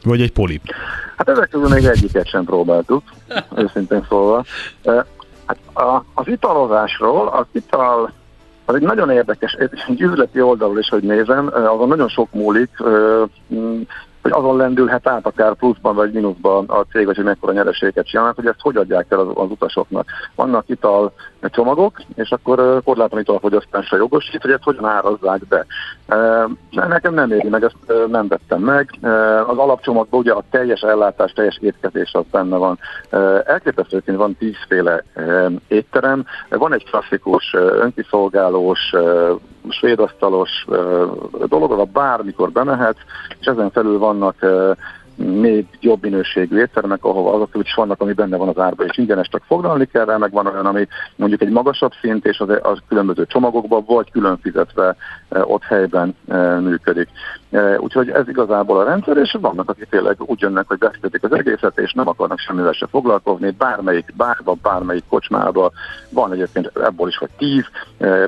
Vagy 0.05 0.21
egy 0.21 0.33
polip. 0.33 0.63
Hát 1.17 1.29
ezek 1.29 1.49
közül 1.49 1.69
még 1.69 1.85
egyiket 1.85 2.29
sem 2.29 2.45
próbáltuk, 2.45 3.03
őszintén 3.57 4.07
szólva. 4.09 4.45
Hát 5.47 5.59
a, 5.73 6.05
az 6.15 6.29
italozásról, 6.29 7.29
az 7.29 7.47
ital 7.53 8.13
az 8.65 8.75
egy 8.75 8.83
nagyon 8.83 9.11
érdekes, 9.11 9.53
egy 9.53 10.01
üzleti 10.01 10.41
oldalról 10.41 10.79
is, 10.79 10.89
hogy 10.89 11.03
nézem, 11.03 11.51
azon 11.55 11.89
nagyon 11.89 12.09
sok 12.09 12.33
múlik, 12.33 12.71
hogy 14.23 14.33
azon 14.33 14.57
lendülhet 14.57 15.07
át 15.07 15.26
akár 15.26 15.55
pluszban 15.55 15.95
vagy 15.95 16.12
mínuszban 16.12 16.64
a 16.69 16.85
cég, 16.93 17.07
hogy 17.07 17.19
mekkora 17.19 17.52
nyereséget 17.52 18.07
csinálnak, 18.07 18.37
hogy 18.37 18.47
ezt 18.47 18.61
hogy 18.61 18.76
adják 18.76 19.07
el 19.09 19.19
az, 19.19 19.26
az 19.35 19.50
utasoknak. 19.50 20.07
Vannak 20.35 20.69
ital 20.69 21.12
csomagok, 21.41 22.00
és 22.14 22.31
akkor 22.31 22.83
korlátlan 22.85 23.21
italfogyasztásra 23.21 23.97
jogosít, 23.97 24.43
hogy 24.43 24.50
ezt 24.50 24.62
hogyan 24.62 24.85
árazzák 24.85 25.41
be. 25.49 25.67
Nekem 26.71 27.14
nem 27.14 27.33
éri 27.33 27.49
meg, 27.49 27.62
ezt 27.62 28.09
nem 28.11 28.29
vettem 28.29 28.61
meg. 28.61 28.91
Az 29.47 29.59
alapcsomagban 29.59 30.21
ugye 30.21 30.33
a 30.33 30.45
teljes 30.50 30.81
ellátás, 30.81 31.33
teljes 31.33 31.59
étkezés 31.61 32.12
az 32.12 32.25
benne 32.31 32.57
van. 32.57 32.79
Elképesztőként 33.45 34.17
van 34.17 34.37
tízféle 34.37 35.05
étterem, 35.69 36.25
van 36.49 36.73
egy 36.73 36.85
klasszikus 36.91 37.55
önkiszolgálós, 37.55 38.95
svédasztalos 39.69 40.66
dolog, 41.47 41.73
a 41.73 41.85
bármikor 41.85 42.50
bemehet, 42.50 42.97
és 43.40 43.47
ezen 43.47 43.71
felül 43.71 43.99
vannak 43.99 44.37
még 45.16 45.66
jobb 45.81 46.02
minőségű 46.02 46.59
éttermek, 46.59 47.04
ahol 47.04 47.35
azok 47.35 47.64
is 47.64 47.75
vannak, 47.75 48.00
ami 48.00 48.12
benne 48.12 48.37
van 48.37 48.49
az 48.49 48.59
árba, 48.59 48.85
és 48.85 48.99
ingyenes 48.99 49.28
csak 49.28 49.42
foglalni 49.47 49.87
kell, 49.87 50.19
meg 50.19 50.31
van 50.31 50.47
olyan, 50.47 50.66
ami 50.66 50.88
mondjuk 51.16 51.42
egy 51.42 51.50
magasabb 51.50 51.92
szint, 52.00 52.26
és 52.26 52.38
az, 52.38 52.49
az 52.62 52.78
különböző 52.88 53.26
csomagokban, 53.26 53.85
vagy 53.87 54.11
külön 54.11 54.38
fizetve 54.38 54.97
ott 55.28 55.62
helyben 55.62 56.16
működik. 56.61 57.09
Úgyhogy 57.78 58.09
ez 58.09 58.28
igazából 58.28 58.78
a 58.78 58.85
rendszer, 58.85 59.16
és 59.16 59.37
vannak, 59.40 59.71
akik 59.71 59.88
tényleg 59.88 60.16
úgy 60.19 60.40
jönnek, 60.40 60.69
hogy 60.69 60.78
befizetik 60.78 61.23
az 61.23 61.33
egészet, 61.33 61.78
és 61.78 61.92
nem 61.92 62.09
akarnak 62.09 62.38
semmivel 62.38 62.73
se 62.73 62.87
foglalkozni, 62.87 63.50
bármelyik 63.50 64.14
bárba, 64.16 64.57
bármelyik 64.62 65.04
kocsmába, 65.09 65.73
van 66.11 66.33
egyébként 66.33 66.71
ebből 66.75 67.09
is 67.09 67.16
vagy 67.19 67.31
tíz, 67.38 67.64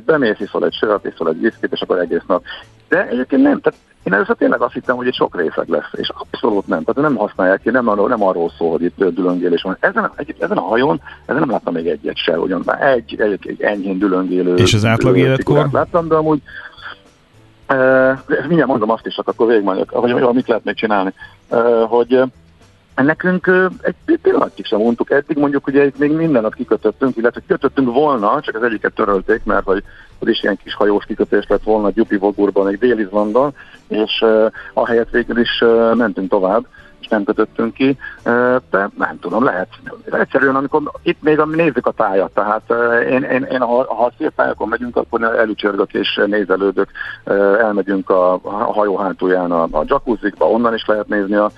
bemész, 0.05 0.41
iszol 0.41 0.65
egy 0.65 0.75
sört, 0.75 1.07
iszol 1.07 1.29
egy 1.29 1.41
viszkit, 1.41 1.73
és 1.73 1.81
akkor 1.81 1.99
egész 1.99 2.25
nap. 2.27 2.43
De 2.89 3.09
egyébként 3.09 3.43
nem, 3.43 3.61
tehát 3.61 3.79
én 4.05 4.13
először 4.13 4.37
tényleg 4.37 4.61
azt 4.61 4.73
hittem, 4.73 4.97
hogy 4.97 5.07
egy 5.07 5.15
sok 5.15 5.37
részeg 5.37 5.69
lesz, 5.69 5.91
és 5.93 6.11
abszolút 6.15 6.67
nem. 6.67 6.85
Tehát 6.85 7.11
nem 7.11 7.19
használják 7.19 7.61
ki, 7.61 7.71
nem, 7.71 7.89
arról, 7.89 8.09
nem 8.09 8.23
arról 8.23 8.51
szól, 8.59 8.71
hogy 8.71 8.83
itt 8.83 9.05
dülöngélés 9.05 9.63
van. 9.63 9.77
Ezen, 9.81 10.11
egy, 10.17 10.35
ezen 10.39 10.57
a 10.57 10.61
hajón, 10.61 11.01
ezen 11.27 11.41
nem 11.41 11.51
láttam 11.51 11.75
még 11.75 11.87
egyet 11.87 12.17
se, 12.17 12.39
ugyan 12.39 12.63
már 12.65 12.83
egy, 12.83 13.21
egy, 13.21 13.49
egy 13.49 13.63
enyhén 13.63 13.99
dülöngélő. 13.99 14.55
És 14.55 14.75
az 14.75 14.85
átlag 14.85 15.17
életkor? 15.17 15.69
Láttam, 15.73 16.09
de 16.09 16.15
amúgy 16.15 16.43
Uh, 17.69 18.19
mindjárt 18.47 18.67
mondom 18.67 18.91
azt 18.91 19.07
is, 19.07 19.19
akkor 19.25 19.47
végigmondjuk, 19.47 19.91
hogy, 19.91 20.13
hogy 20.13 20.35
mit 20.35 20.49
lehet 20.49 20.65
még 20.65 20.75
csinálni. 20.75 21.13
Uh, 21.49 21.83
hogy 21.89 22.25
Nekünk 22.95 23.51
egy 23.81 24.19
pillanatig 24.23 24.67
sem 24.67 24.79
mondtuk 24.79 25.11
eddig, 25.11 25.37
mondjuk 25.37 25.67
ugye 25.67 25.85
itt 25.85 25.99
még 25.99 26.13
minden 26.13 26.43
nap 26.43 26.55
kikötöttünk, 26.55 27.17
illetve 27.17 27.41
kötöttünk 27.47 27.93
volna, 27.93 28.41
csak 28.41 28.55
az 28.55 28.63
egyiket 28.63 28.95
törölték, 28.95 29.45
mert 29.45 29.65
hogy 29.65 29.83
az 30.19 30.29
is 30.29 30.43
ilyen 30.43 30.59
kis 30.63 30.75
hajós 30.75 31.05
kikötés 31.05 31.45
lett 31.49 31.63
volna 31.63 31.91
Gyupi 31.91 32.17
Vogurban, 32.17 32.69
egy 32.69 32.79
Dél-Izlandon, 32.79 33.55
és 33.89 34.21
uh, 34.21 34.47
ahelyett 34.73 35.11
végül 35.11 35.39
is 35.39 35.61
uh, 35.61 35.95
mentünk 35.95 36.31
tovább, 36.31 36.67
és 37.01 37.09
nem 37.09 37.25
kötöttünk 37.25 37.75
ki, 37.75 37.89
uh, 37.89 38.57
de 38.71 38.91
nem 38.99 39.19
tudom, 39.21 39.45
lehet. 39.45 39.69
Egyszerűen, 40.11 40.57
amikor 40.57 40.83
itt 41.03 41.23
még 41.23 41.39
nézzük 41.39 41.87
a 41.87 41.91
tájat, 41.91 42.31
tehát 42.35 42.63
uh, 42.69 43.11
én, 43.11 43.23
én, 43.23 43.43
én 43.43 43.61
ha, 43.61 43.95
ha 43.95 44.13
szép 44.19 44.33
tájakon 44.37 44.69
megyünk, 44.69 44.97
akkor 44.97 45.23
előcsörgök 45.23 45.93
és 45.93 46.21
nézelődök, 46.27 46.91
uh, 47.25 47.35
elmegyünk 47.61 48.11
a, 48.11 48.33
a 48.33 48.73
hajó 48.73 48.97
hátulján 48.97 49.51
a, 49.51 49.63
a 49.63 49.85
jacuzzikba, 49.87 50.51
onnan 50.51 50.75
is 50.75 50.85
lehet 50.87 51.09
nézni 51.09 51.35
a 51.35 51.51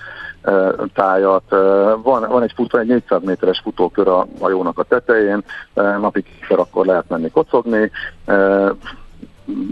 tájat. 0.93 1.49
Van, 2.03 2.27
van 2.29 2.43
egy, 2.43 2.53
futó, 2.55 2.77
egy 2.77 2.87
400 2.87 3.23
méteres 3.23 3.59
futókör 3.59 4.07
a 4.07 4.27
hajónak 4.39 4.79
a 4.79 4.83
tetején, 4.83 5.43
napig 5.73 6.25
akkor 6.49 6.85
lehet 6.85 7.09
menni 7.09 7.29
kocogni, 7.29 7.91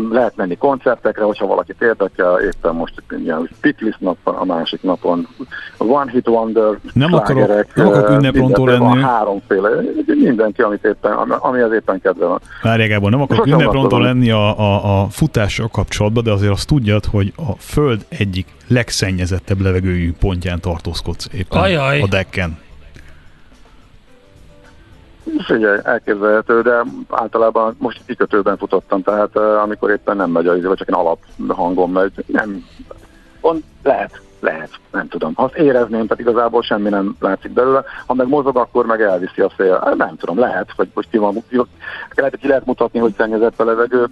lehet 0.09 0.35
menni 0.35 0.57
koncertekre, 0.57 1.23
hogyha 1.23 1.47
valakit 1.47 1.81
érdekel, 1.81 2.39
éppen 2.39 2.75
most 2.75 3.03
ilyen 3.23 3.49
Pitlist 3.61 3.99
nap 3.99 4.17
van, 4.23 4.35
a 4.35 4.45
másik 4.45 4.81
napon 4.81 5.27
One 5.77 6.11
Hit 6.11 6.27
Wonder, 6.27 6.79
Nem 6.93 7.13
akarok, 7.13 7.75
nem 7.75 7.87
akarok 7.87 8.09
ünneprontó 8.09 8.65
lenni. 8.65 8.79
Van 8.79 9.03
háromféle, 9.03 9.69
mindenki, 10.05 10.61
amit 10.61 10.83
éppen, 10.85 11.11
ami 11.13 11.61
az 11.61 11.71
éppen 11.71 12.01
kedve 12.01 12.25
van. 12.25 12.41
Várjál 12.61 12.87
Gábor, 12.87 13.11
nem 13.11 13.21
akarok 13.21 13.45
ünneprontó 13.45 13.97
lenni 13.97 14.31
a, 14.31 14.59
a, 14.59 15.01
a 15.01 15.07
futással 15.09 15.67
kapcsolatban, 15.67 16.23
de 16.23 16.31
azért 16.31 16.51
azt 16.51 16.67
tudjad, 16.67 17.05
hogy 17.05 17.33
a 17.35 17.51
Föld 17.57 18.05
egyik 18.09 18.47
legszennyezettebb 18.67 19.61
levegőjű 19.61 20.13
pontján 20.19 20.59
tartózkodsz 20.59 21.29
éppen 21.33 21.61
Ajaj. 21.61 22.01
a 22.01 22.07
decken. 22.07 22.63
Figyelj, 25.45 25.79
elképzelhető, 25.83 26.61
de 26.61 26.83
általában 27.09 27.75
most 27.79 28.01
kikötőben 28.05 28.57
futottam, 28.57 29.01
tehát 29.01 29.29
uh, 29.33 29.61
amikor 29.61 29.89
éppen 29.89 30.15
nem 30.15 30.31
megy 30.31 30.47
a 30.47 30.61
vagy 30.61 30.77
csak 30.77 30.87
egy 30.87 30.93
alap 30.93 31.19
hangon 31.47 31.89
megy, 31.89 32.23
nem, 32.27 32.65
on, 33.41 33.63
lehet, 33.83 34.21
lehet, 34.39 34.69
nem 34.91 35.07
tudom. 35.07 35.33
Ha 35.35 35.43
azt 35.43 35.55
érezném, 35.55 36.07
tehát 36.07 36.19
igazából 36.19 36.61
semmi 36.61 36.89
nem 36.89 37.15
látszik 37.19 37.51
belőle, 37.51 37.83
ha 38.05 38.13
meg 38.13 38.27
mozog, 38.27 38.57
akkor 38.57 38.85
meg 38.85 39.01
elviszi 39.01 39.41
a 39.41 39.51
szél. 39.57 39.81
Hát 39.83 39.95
nem 39.95 40.15
tudom, 40.17 40.39
lehet, 40.39 40.69
vagy 40.75 40.87
most 40.93 41.07
ki 41.11 41.17
van, 41.17 41.43
lehet, 42.15 42.37
ki 42.37 42.47
lehet 42.47 42.65
mutatni, 42.65 42.99
hogy 42.99 43.13
szennyezett 43.17 43.59
a 43.59 43.63
levegő. 43.63 44.07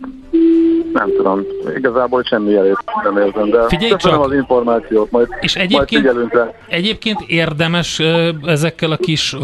Nem 0.94 1.10
tudom, 1.16 1.42
igazából 1.76 2.24
semmi 2.24 2.52
jelét 2.52 2.78
nem 3.04 3.18
érzem, 3.18 3.50
de 3.50 3.68
Figyelj 3.68 3.96
csak. 3.96 4.26
az 4.26 4.34
információt, 4.34 5.12
majd, 5.12 5.28
és 5.40 5.56
egyébként, 5.56 6.14
majd 6.14 6.54
egyébként 6.68 7.22
érdemes 7.28 8.02
ezekkel 8.46 8.92
a 8.92 8.98
kis, 8.98 9.36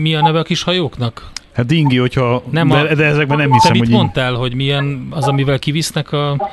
mi 0.00 0.14
a 0.14 0.22
neve 0.22 0.38
a 0.38 0.42
kis 0.42 0.62
hajóknak? 0.62 1.30
Hát 1.54 1.66
dingi, 1.66 1.96
hogyha, 1.96 2.42
nem 2.50 2.70
a, 2.70 2.82
de, 2.82 2.94
de 2.94 3.04
ezekben 3.04 3.36
nem 3.36 3.52
hiszem, 3.52 3.72
te 3.72 3.78
mit 3.78 3.88
hogy... 3.88 3.96
mondtál, 3.96 4.34
hogy 4.34 4.54
milyen 4.54 5.08
az, 5.10 5.28
amivel 5.28 5.58
kivisznek 5.58 6.12
a 6.12 6.50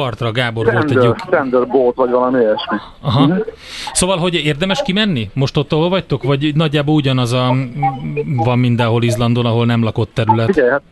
partra, 0.00 0.32
Gábor 0.32 0.64
Tender, 0.64 0.84
volt 0.84 0.96
egy 0.96 1.04
jó... 1.04 1.30
Tenderboat, 1.30 1.94
vagy 1.96 2.10
valami 2.10 2.38
ilyesmi. 2.38 2.76
Aha. 3.00 3.24
Uh-huh. 3.24 3.46
Szóval, 3.92 4.16
hogy 4.16 4.34
érdemes 4.34 4.82
kimenni? 4.82 5.30
Most 5.34 5.56
ott 5.56 5.72
ahol 5.72 5.88
vagytok? 5.88 6.22
Vagy 6.22 6.54
nagyjából 6.54 6.94
ugyanaz 6.94 7.32
a, 7.32 7.54
van 8.36 8.58
mindenhol 8.58 9.02
Izlandon, 9.02 9.46
ahol 9.46 9.66
nem 9.66 9.82
lakott 9.82 10.10
terület? 10.14 10.46
Figyelj, 10.46 10.70
hát 10.70 10.82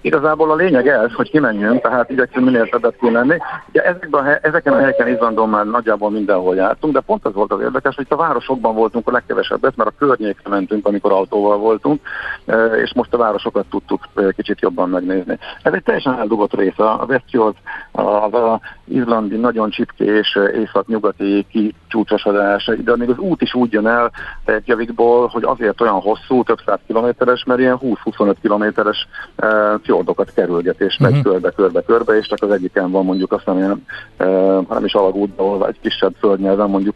Igazából 0.00 0.50
a 0.50 0.54
lényeg 0.54 0.88
ez, 0.88 1.12
hogy 1.12 1.30
kimenjünk, 1.30 1.80
tehát 1.80 2.10
igyekszünk 2.10 2.44
minél 2.44 2.68
többet 2.68 2.96
kimenni. 3.00 3.36
Ugye 3.68 3.82
ezekben 3.82 4.26
a, 4.26 4.38
ezeken 4.42 4.72
a 4.72 4.78
helyeken 4.78 5.08
Izlandon 5.08 5.48
már 5.48 5.66
nagyjából 5.66 6.10
mindenhol 6.10 6.54
jártunk, 6.54 6.92
de 6.94 7.00
pont 7.00 7.24
az 7.24 7.34
volt 7.34 7.52
az 7.52 7.60
érdekes, 7.60 7.94
hogy 7.94 8.06
a 8.08 8.16
városokban 8.16 8.74
voltunk 8.74 9.08
a 9.08 9.12
legkevesebbet, 9.12 9.76
mert 9.76 9.90
a 9.90 9.94
környékre 9.98 10.50
mentünk, 10.50 10.86
amikor 10.86 11.12
autóval 11.12 11.58
voltunk, 11.58 12.00
e, 12.46 12.64
és 12.64 12.94
most 12.94 13.14
a 13.14 13.16
városokat 13.16 13.66
tudtuk 13.70 14.08
e, 14.14 14.32
kicsit 14.32 14.60
jobban 14.60 14.88
megnézni. 14.88 15.38
Ez 15.62 15.72
egy 15.72 15.82
teljesen 15.82 16.18
eldugott 16.18 16.54
része. 16.54 16.84
A 16.84 17.04
Westfjord, 17.08 17.56
az 17.92 18.34
a 18.34 18.60
izlandi 18.90 19.36
nagyon 19.36 19.70
csipkés 19.70 20.38
észak-nyugati 20.54 21.46
kicsúcsosodás, 21.50 22.70
de 22.84 22.96
még 22.96 23.08
az 23.08 23.18
út 23.18 23.42
is 23.42 23.54
úgy 23.54 23.72
jön 23.72 23.86
el 23.86 24.10
Reykjavikból, 24.44 25.26
hogy 25.26 25.42
azért 25.44 25.80
olyan 25.80 26.00
hosszú, 26.00 26.42
több 26.42 26.58
száz 26.66 26.78
kilométeres, 26.86 27.44
mert 27.44 27.60
ilyen 27.60 27.78
20-25 27.82 28.34
kilométeres 28.40 29.08
e, 29.36 29.78
fjordokat 29.82 30.32
kerülget, 30.34 30.80
és 30.80 30.96
megy 30.98 31.10
uh-huh. 31.10 31.32
körbe, 31.32 31.50
körbe, 31.50 31.82
körbe, 31.82 32.16
és 32.16 32.26
csak 32.26 32.42
az 32.42 32.50
egyiken 32.50 32.90
van 32.90 33.04
mondjuk 33.04 33.32
azt 33.32 33.46
nem, 33.46 33.82
e, 34.16 34.26
nem 34.68 34.84
is 34.84 34.94
alagútban, 34.94 35.46
ahol 35.46 35.66
egy 35.66 35.80
kisebb 35.80 36.14
földnyelven 36.18 36.70
mondjuk 36.70 36.94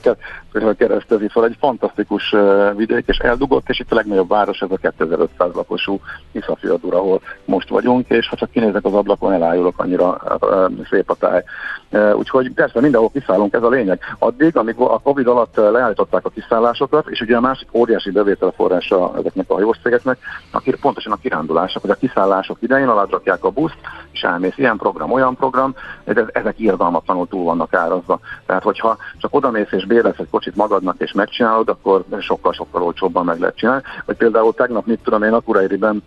keresztezi 0.77 1.29
fel. 1.29 1.45
Egy 1.45 1.57
fantasztikus 1.59 2.35
vidék, 2.77 3.05
és 3.07 3.17
eldugott, 3.17 3.69
és 3.69 3.79
itt 3.79 3.93
a 3.93 3.95
legnagyobb 3.95 4.29
város, 4.29 4.61
ez 4.61 4.71
a 4.71 4.77
2500 4.77 5.55
lakosú 5.55 6.01
Iszafjordur, 6.33 6.95
ahol 6.95 7.21
most 7.45 7.69
vagyunk, 7.69 8.09
és 8.09 8.29
ha 8.29 8.37
csak 8.37 8.51
kinézek 8.51 8.85
az 8.85 8.95
ablakon, 8.95 9.33
elájulok, 9.33 9.79
annyira 9.79 10.17
e, 10.41 10.71
szép 10.91 11.11
a 11.11 11.15
táj. 11.15 11.43
Úgyhogy 12.17 12.53
persze 12.53 12.81
mindenhol 12.81 13.11
kiszállunk, 13.11 13.55
ez 13.55 13.63
a 13.63 13.69
lényeg. 13.69 14.01
Addig, 14.19 14.57
amíg 14.57 14.75
a 14.79 14.99
Covid 14.99 15.27
alatt 15.27 15.57
leállították 15.57 16.25
a 16.25 16.29
kiszállásokat, 16.29 17.09
és 17.09 17.21
ugye 17.21 17.37
a 17.37 17.41
másik 17.41 17.69
óriási 17.73 18.11
bevételforrása 18.11 19.13
ezeknek 19.19 19.51
a 19.51 19.55
hajószcégeknek, 19.55 20.19
pontosan 20.81 21.13
a 21.13 21.17
kirándulások, 21.17 21.83
hogy 21.83 21.91
a 21.91 21.95
kiszállások 21.95 22.57
idején 22.61 22.89
aladrakják 22.89 23.45
a 23.45 23.51
buszt, 23.51 23.79
és 24.13 24.23
elmész 24.23 24.59
ilyen 24.59 24.77
program, 24.77 25.13
olyan 25.13 25.37
program, 25.37 25.75
de 26.05 26.25
ezek 26.33 26.59
irgalmatlanul 26.59 27.29
túl 27.29 27.45
vannak 27.45 27.75
árazva. 27.75 28.19
Tehát, 28.47 28.63
hogyha 28.63 28.97
csak 29.19 29.35
odamész 29.35 29.73
és 29.73 29.87
bérlesz 29.87 30.19
egy 30.19 30.31
kocsit 30.31 30.57
magadnak 30.57 30.97
és 30.99 31.13
megcsinálod, 31.13 31.69
akkor 31.69 32.05
sokkal-sokkal 32.21 32.83
olcsóbban 32.83 33.25
meg 33.25 33.39
lehet 33.39 33.57
csinálni. 33.57 33.83
Vagy 34.05 34.17
például 34.17 34.55
tegnap, 34.55 34.87
mit 34.87 35.01
tudom 35.03 35.23
én, 35.23 35.33
Akurairiben 35.33 36.03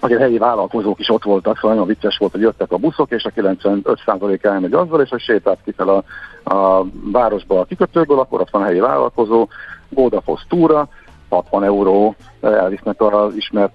hogy 0.00 0.12
a 0.12 0.18
helyi 0.18 0.38
vállalkozók 0.38 0.98
is 0.98 1.08
ott 1.08 1.22
voltak, 1.22 1.54
szóval 1.56 1.70
nagyon 1.70 1.86
vicces 1.86 2.16
volt, 2.18 2.32
hogy 2.32 2.40
jöttek 2.40 2.72
a 2.72 2.76
buszok, 2.76 3.10
és 3.10 3.24
a 3.24 3.30
95% 3.30 4.44
elmegy 4.44 4.72
azzal, 4.72 5.00
és 5.00 5.08
hogy 5.08 5.20
sétált 5.20 5.58
ki 5.64 5.72
fel 5.72 5.88
a, 5.88 6.04
a 6.54 6.86
városba 7.12 7.60
a 7.60 7.64
kikötőből, 7.64 8.18
akkor 8.18 8.40
ott 8.40 8.50
van 8.50 8.62
a 8.62 8.64
helyi 8.64 8.80
vállalkozó, 8.80 9.48
Gódafosz 9.88 10.44
túra, 10.48 10.88
60 11.28 11.64
euró 11.64 12.14
elvisznek 12.40 13.02
az 13.02 13.34
ismert 13.34 13.74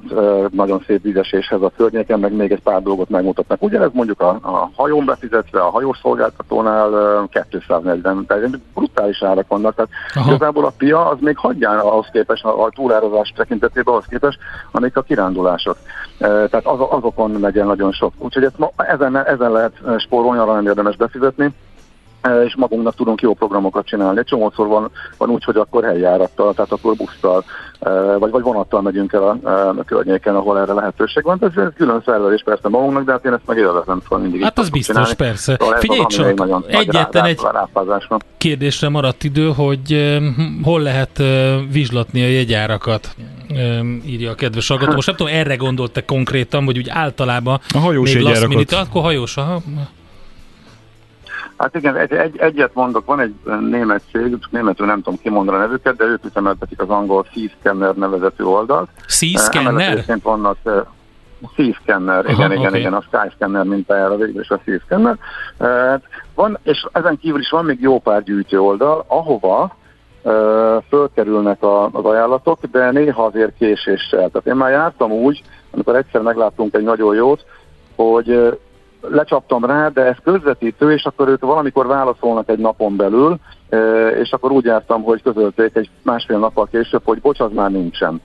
nagyon 0.52 0.84
szép 0.88 1.02
vízeséshez 1.02 1.62
a 1.62 1.72
környéken, 1.78 2.20
meg 2.20 2.34
még 2.34 2.52
egy 2.52 2.62
pár 2.62 2.82
dolgot 2.82 3.10
megmutatnak. 3.10 3.62
Ugyanez 3.62 3.90
mondjuk 3.94 4.22
a, 4.22 4.30
a 4.30 4.70
hajón 4.76 5.06
befizetve, 5.06 5.60
a 5.60 5.70
hajós 5.70 5.98
szolgáltatónál 6.02 7.28
240, 7.50 8.26
tehát 8.26 8.60
brutális 8.74 9.24
árak 9.24 9.48
vannak. 9.48 9.76
Tehát 9.76 9.92
Aha. 10.14 10.30
igazából 10.30 10.66
a 10.66 10.74
pia 10.78 11.10
az 11.10 11.18
még 11.20 11.38
hagyján 11.38 11.80
ahhoz 11.80 12.08
képest, 12.12 12.46
a 12.46 12.70
túlározás 12.76 13.34
tekintetében 13.36 13.94
ahhoz 13.94 14.06
képest, 14.06 14.40
amik 14.72 14.98
a 14.98 15.02
kirándulások. 15.02 15.78
Tehát 16.18 16.66
az, 16.66 16.80
azokon 16.90 17.32
megy 17.32 17.58
el 17.58 17.66
nagyon 17.66 17.92
sok. 17.92 18.14
Úgyhogy 18.18 18.44
ezt 18.44 18.58
ma, 18.58 18.72
ezen, 18.78 19.26
ezen 19.26 19.52
lehet 19.52 19.74
spórolni, 19.98 20.40
arra 20.40 20.54
nem 20.54 20.68
érdemes 20.68 20.96
befizetni 20.96 21.54
és 22.46 22.56
magunknak 22.56 22.96
tudunk 22.96 23.22
jó 23.22 23.34
programokat 23.34 23.86
csinálni. 23.86 24.20
Egy 24.20 24.26
csomószor 24.26 24.68
van, 24.68 24.92
van 25.18 25.30
úgy, 25.30 25.44
hogy 25.44 25.58
akkor 25.58 25.84
helyjárattal, 25.84 26.54
tehát 26.54 26.72
akkor 26.72 26.96
busztal, 26.96 27.44
vagy, 28.20 28.32
vagy 28.32 28.42
vonattal 28.42 28.82
megyünk 28.82 29.14
el 29.14 29.24
a, 29.24 29.50
a 29.50 29.84
környéken, 29.86 30.36
ahol 30.36 30.60
erre 30.60 30.74
lehetőség 30.74 31.24
van. 31.24 31.38
Ez, 31.42 31.64
ez 31.64 31.70
külön 31.78 32.02
szervelés 32.06 32.42
persze 32.46 32.70
magunknak, 32.70 33.04
de 33.04 33.12
hát 33.12 33.26
én 33.26 33.34
ezt 33.34 33.48
meg 33.48 33.58
élvezem, 33.58 34.00
szóval 34.04 34.20
mindig 34.20 34.44
Hát 34.44 34.60
az 34.60 34.70
biztos, 34.70 34.96
csinálni. 34.96 35.16
persze. 35.16 35.58
Szóval 35.60 35.78
Figyelj 35.78 36.06
csak, 36.08 36.48
egyetlen 36.68 37.26
egy 37.26 37.40
kérdésre 38.38 38.90
maradt 38.90 39.24
idő, 39.24 39.52
hogy 39.56 40.20
hol 40.64 40.82
lehet 40.82 41.22
vizslatni 41.72 42.24
a 42.24 42.28
jegyárakat 42.28 43.16
írja 44.06 44.32
a 44.32 44.36
kedves 44.36 44.68
hallgató. 44.68 44.94
Most 44.94 45.08
nem 45.08 45.16
tudom, 45.16 45.34
erre 45.34 45.56
gondoltak 45.56 46.06
konkrétan, 46.06 46.66
hogy 46.66 46.78
úgy 46.78 46.90
általában 46.90 47.60
a 47.74 47.78
hajós 47.78 48.14
még 48.14 48.24
last 48.24 48.48
minute, 48.48 48.78
akkor 48.78 49.02
hajós, 49.02 49.38
aha. 49.38 49.62
Hát 51.58 51.76
igen, 51.76 51.96
egy, 51.96 52.14
egy, 52.14 52.38
egyet 52.38 52.74
mondok, 52.74 53.06
van 53.06 53.20
egy 53.20 53.34
német 53.60 54.02
cég, 54.12 54.38
németül 54.50 54.86
nem 54.86 55.02
tudom 55.02 55.20
kimondani 55.22 55.58
a 55.58 55.60
nevüket, 55.60 55.96
de 55.96 56.04
ők 56.04 56.26
üzemeltetik 56.26 56.82
az 56.82 56.90
angol 56.90 57.24
C-Scanner 57.24 57.96
nevezetű 57.96 58.44
oldalt. 58.44 58.90
C-Scanner? 59.08 60.04
vannak 60.24 60.58
C-Scanner, 61.56 62.26
igen, 62.26 62.46
okay. 62.46 62.58
igen, 62.58 62.76
igen, 62.76 62.94
a 62.94 63.02
Skyscanner 63.02 63.64
mintájára 63.64 64.16
végül 64.16 64.42
is 64.42 64.50
a 64.50 64.60
C-Scanner. 64.66 65.18
Van, 66.36 66.60
és 66.64 66.86
ezen 66.92 67.18
kívül 67.18 67.40
is 67.40 67.50
van 67.50 67.66
még 67.66 67.82
jó 67.82 68.00
pár 68.00 68.24
gyűjtő 68.24 68.60
oldal, 68.60 69.06
ahova 69.08 69.76
fölkerülnek 70.90 71.64
a, 71.64 71.84
az 71.86 72.06
ajánlatok, 72.06 72.60
de 72.72 72.92
néha 72.92 73.24
azért 73.26 73.58
késéssel. 73.58 74.30
Tehát 74.30 74.48
én 74.48 74.56
már 74.56 74.72
jártam 74.72 75.12
úgy, 75.12 75.44
amikor 75.72 75.96
egyszer 75.96 76.22
megláttunk 76.22 76.76
egy 76.76 76.84
nagyon 76.84 77.16
jót, 77.16 77.46
hogy 77.96 78.60
lecsaptam 79.10 79.66
rá, 79.66 79.88
de 79.88 80.02
ez 80.02 80.16
közvetítő, 80.24 80.92
és 80.92 81.04
akkor 81.06 81.28
ők 81.28 81.42
valamikor 81.42 81.88
válaszolnak 81.88 82.50
egy 82.50 82.60
napon 82.60 82.96
belül, 82.96 83.40
és 84.22 84.32
akkor 84.32 84.52
úgy 84.52 84.66
jártam, 84.66 85.04
hogy 85.04 85.22
közölték 85.22 85.76
egy 85.76 85.90
másfél 86.04 86.38
nappal 86.38 86.68
később, 86.72 87.02
hogy 87.04 87.22
bocs, 87.22 87.40
az 87.40 87.52
már 87.54 87.72
nincsen. 87.72 88.22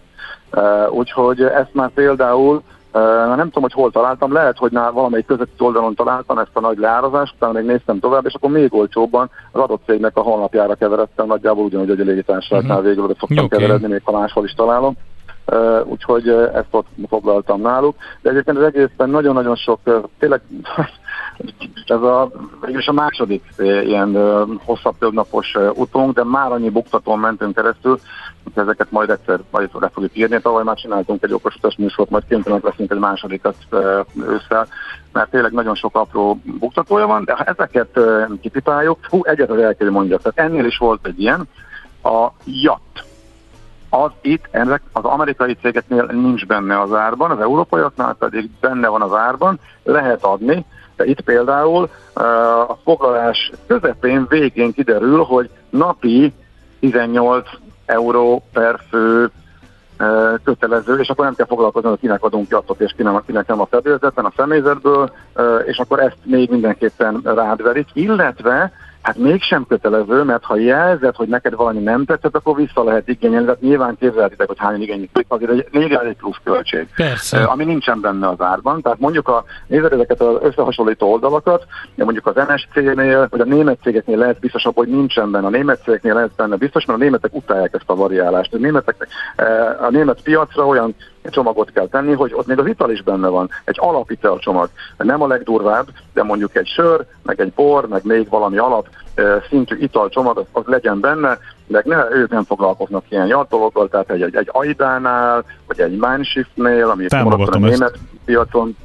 Úgyhogy 0.91 1.43
ezt 1.43 1.75
már 1.75 1.91
például 1.91 2.63
Uh, 2.93 3.37
nem 3.37 3.47
tudom, 3.47 3.63
hogy 3.63 3.73
hol 3.73 3.91
találtam, 3.91 4.33
lehet, 4.33 4.59
hogy 4.59 4.73
nál 4.73 4.93
valamelyik 4.93 5.27
közötti 5.27 5.65
oldalon 5.65 5.95
találtam 5.95 6.39
ezt 6.39 6.51
a 6.53 6.61
nagy 6.61 6.79
leárazást, 6.79 7.35
utána 7.35 7.53
még 7.53 7.65
néztem 7.65 7.99
tovább, 7.99 8.27
és 8.27 8.35
akkor 8.35 8.51
még 8.51 8.75
olcsóbban 8.75 9.31
az 9.53 9.61
adott 9.61 9.83
cégnek 9.87 10.17
a 10.17 10.21
honlapjára 10.21 10.75
keveredtem, 10.75 11.27
nagyjából 11.27 11.65
ugyanúgy, 11.65 11.89
hogy 11.89 12.01
a 12.01 12.05
légitársaságnál 12.05 12.79
uh-huh. 12.79 12.87
végül 12.87 13.07
szoktam 13.19 13.45
okay. 13.45 13.59
keveredni, 13.59 13.89
még 13.89 14.01
ha 14.05 14.19
máshol 14.19 14.45
is 14.45 14.53
találom. 14.53 14.97
Úgyhogy 15.85 16.29
ezt 16.29 16.69
ott 16.71 16.87
foglaltam 17.09 17.61
náluk. 17.61 17.97
De 18.21 18.31
egyébként 18.31 18.57
az 18.57 18.63
egészben 18.63 19.11
nagyon-nagyon 19.11 19.57
sok, 19.57 19.81
tényleg 20.19 20.41
ez 21.87 22.03
a, 22.03 22.31
végülis 22.61 22.87
a 22.87 22.93
második 22.93 23.45
ilyen 23.59 24.17
hosszabb 24.65 24.95
több 24.99 25.13
napos 25.13 25.55
utunk, 25.75 26.15
de 26.15 26.25
már 26.25 26.53
annyi 26.53 26.71
buktatón 26.71 27.19
mentünk 27.19 27.55
keresztül, 27.55 28.01
hogy 28.45 28.53
ezeket 28.55 28.91
majd 28.91 29.11
egyszer 29.11 29.41
majd 29.51 29.71
le 29.81 29.89
fogjuk 29.89 30.17
írni. 30.17 30.41
Tavaly 30.41 30.65
már 30.65 30.77
csináltunk 30.77 31.23
egy 31.23 31.33
okos 31.33 31.57
műsort, 31.77 32.11
majd 32.11 32.25
kénytelenek 32.29 32.65
leszünk 32.65 32.91
egy 32.91 32.99
másodikat 32.99 33.57
ősszel, 34.29 34.67
mert 35.13 35.31
tényleg 35.31 35.53
nagyon 35.53 35.75
sok 35.75 35.97
apró 35.97 36.41
buktatója 36.59 37.07
van, 37.07 37.25
de 37.25 37.33
ha 37.33 37.45
ezeket 37.45 38.01
kipipáljuk, 38.41 38.99
hú, 39.09 39.21
egyet 39.25 39.51
az 39.51 39.59
el 39.59 39.75
kell 39.75 39.91
mondjak. 39.91 40.23
Tehát 40.23 40.51
ennél 40.51 40.65
is 40.65 40.79
volt 40.79 41.07
egy 41.07 41.21
ilyen, 41.21 41.49
a 42.03 42.29
JAT 42.45 43.07
az 43.91 44.11
itt 44.21 44.45
ennek 44.51 44.83
az 44.93 45.05
amerikai 45.05 45.57
cégeknél 45.63 46.05
nincs 46.05 46.47
benne 46.47 46.81
az 46.81 46.95
árban, 46.95 47.31
az 47.31 47.41
európaiaknál 47.41 48.15
pedig 48.15 48.51
benne 48.61 48.89
van 48.89 49.03
az 49.03 49.15
árban, 49.15 49.61
lehet 49.83 50.25
adni, 50.25 50.65
de 50.97 51.05
itt 51.05 51.21
például 51.21 51.89
a 52.69 52.77
foglalás 52.85 53.53
közepén 53.67 54.27
végén 54.29 54.73
kiderül, 54.73 55.23
hogy 55.23 55.51
napi 55.71 56.33
18 56.81 57.49
euró 57.87 58.43
per 58.53 58.81
fő 58.89 59.31
kötelező, 60.45 60.99
és 60.99 61.09
akkor 61.09 61.25
nem 61.25 61.35
kell 61.35 61.47
foglalkozni, 61.47 61.89
hogy 61.89 61.99
kinek 61.99 62.23
adunk 62.23 62.49
jatot, 62.49 62.81
és 62.81 62.93
kinek, 62.97 63.23
kinek 63.27 63.47
nem 63.47 63.61
a 63.61 63.67
fedélzeten, 63.67 64.25
a 64.25 64.33
személyzetből, 64.37 65.13
és 65.65 65.79
akkor 65.79 66.01
ezt 66.01 66.17
még 66.23 66.51
mindenképpen 66.51 67.21
rád 67.25 67.63
verik, 67.63 67.89
illetve 67.93 68.73
Hát 69.09 69.17
mégsem 69.17 69.67
kötelező, 69.67 70.23
mert 70.23 70.45
ha 70.45 70.57
jelzed, 70.57 71.15
hogy 71.15 71.29
neked 71.29 71.55
valami 71.55 71.79
nem 71.79 72.05
tetszett, 72.05 72.37
akkor 72.37 72.57
vissza 72.57 72.85
lehet 72.85 73.09
igényelni. 73.09 73.45
Tehát 73.45 73.61
nyilván 73.61 73.97
képzelhetitek, 74.01 74.47
hogy 74.47 74.59
hány 74.59 74.83
igénylik, 74.83 75.11
azért 75.29 75.51
egy, 75.51 75.67
még 75.71 75.93
egy 75.93 76.17
plusz 76.17 76.37
költség. 76.45 76.89
Persze. 76.97 77.43
Ami 77.43 77.65
nincsen 77.65 78.01
benne 78.01 78.29
az 78.29 78.41
árban. 78.41 78.83
Tehát 78.83 78.99
mondjuk 78.99 79.29
a 79.29 79.45
nézed 79.67 79.93
ezeket 79.93 80.21
az 80.21 80.37
összehasonlító 80.43 81.13
oldalakat, 81.13 81.65
mondjuk 81.95 82.27
az 82.27 82.35
MSC-nél, 82.49 83.27
vagy 83.31 83.41
a 83.41 83.45
német 83.45 83.79
cégeknél 83.83 84.19
lehet 84.19 84.39
biztosabb, 84.39 84.77
hogy 84.77 84.89
nincsen 84.89 85.31
benne. 85.31 85.47
A 85.47 85.51
német 85.51 85.83
cégeknél 85.83 86.15
lehet 86.15 86.35
benne 86.37 86.57
biztos, 86.57 86.85
mert 86.85 86.99
a 86.99 87.03
németek 87.03 87.35
utálják 87.35 87.75
ezt 87.75 87.91
a 87.91 87.95
variálást. 87.95 88.55
A, 88.55 88.59
németek, 88.59 89.07
a 89.81 89.91
német 89.91 90.23
piacra 90.23 90.67
olyan 90.67 90.95
csomagot 91.31 91.73
kell 91.73 91.87
tenni, 91.87 92.13
hogy 92.13 92.33
ott 92.35 92.47
még 92.47 92.59
az 92.59 92.67
ital 92.67 92.91
is 92.91 93.03
benne 93.03 93.29
van, 93.29 93.51
egy 93.65 93.77
alapitel 93.79 94.39
csomag. 94.39 94.69
Nem 94.97 95.23
a 95.23 95.27
legdurvább, 95.27 95.87
de 96.13 96.23
mondjuk 96.23 96.57
egy 96.57 96.67
sör, 96.67 97.07
meg 97.23 97.41
egy 97.41 97.53
bor, 97.53 97.89
meg 97.89 98.05
még 98.05 98.29
valami 98.29 98.59
alap 98.59 98.89
szintű 99.49 99.77
italcsomag, 99.77 100.39
az, 100.39 100.45
az 100.53 100.63
legyen 100.67 101.01
benne, 101.01 101.39
de 101.67 101.83
ne, 101.85 102.11
ők 102.11 102.31
nem 102.31 102.45
foglalkoznak 102.45 103.05
ilyen 103.09 103.27
jart 103.27 103.49
dologgal, 103.49 103.89
tehát 103.89 104.11
egy, 104.11 104.23
egy, 104.23 104.37
egy 104.37 104.49
Aidánál, 104.53 105.45
vagy 105.67 105.81
egy 105.81 105.97
Mineshiftnél, 105.99 106.91
ami 106.91 107.07
a 107.07 107.59
német 107.59 107.99
piacon 108.25 108.77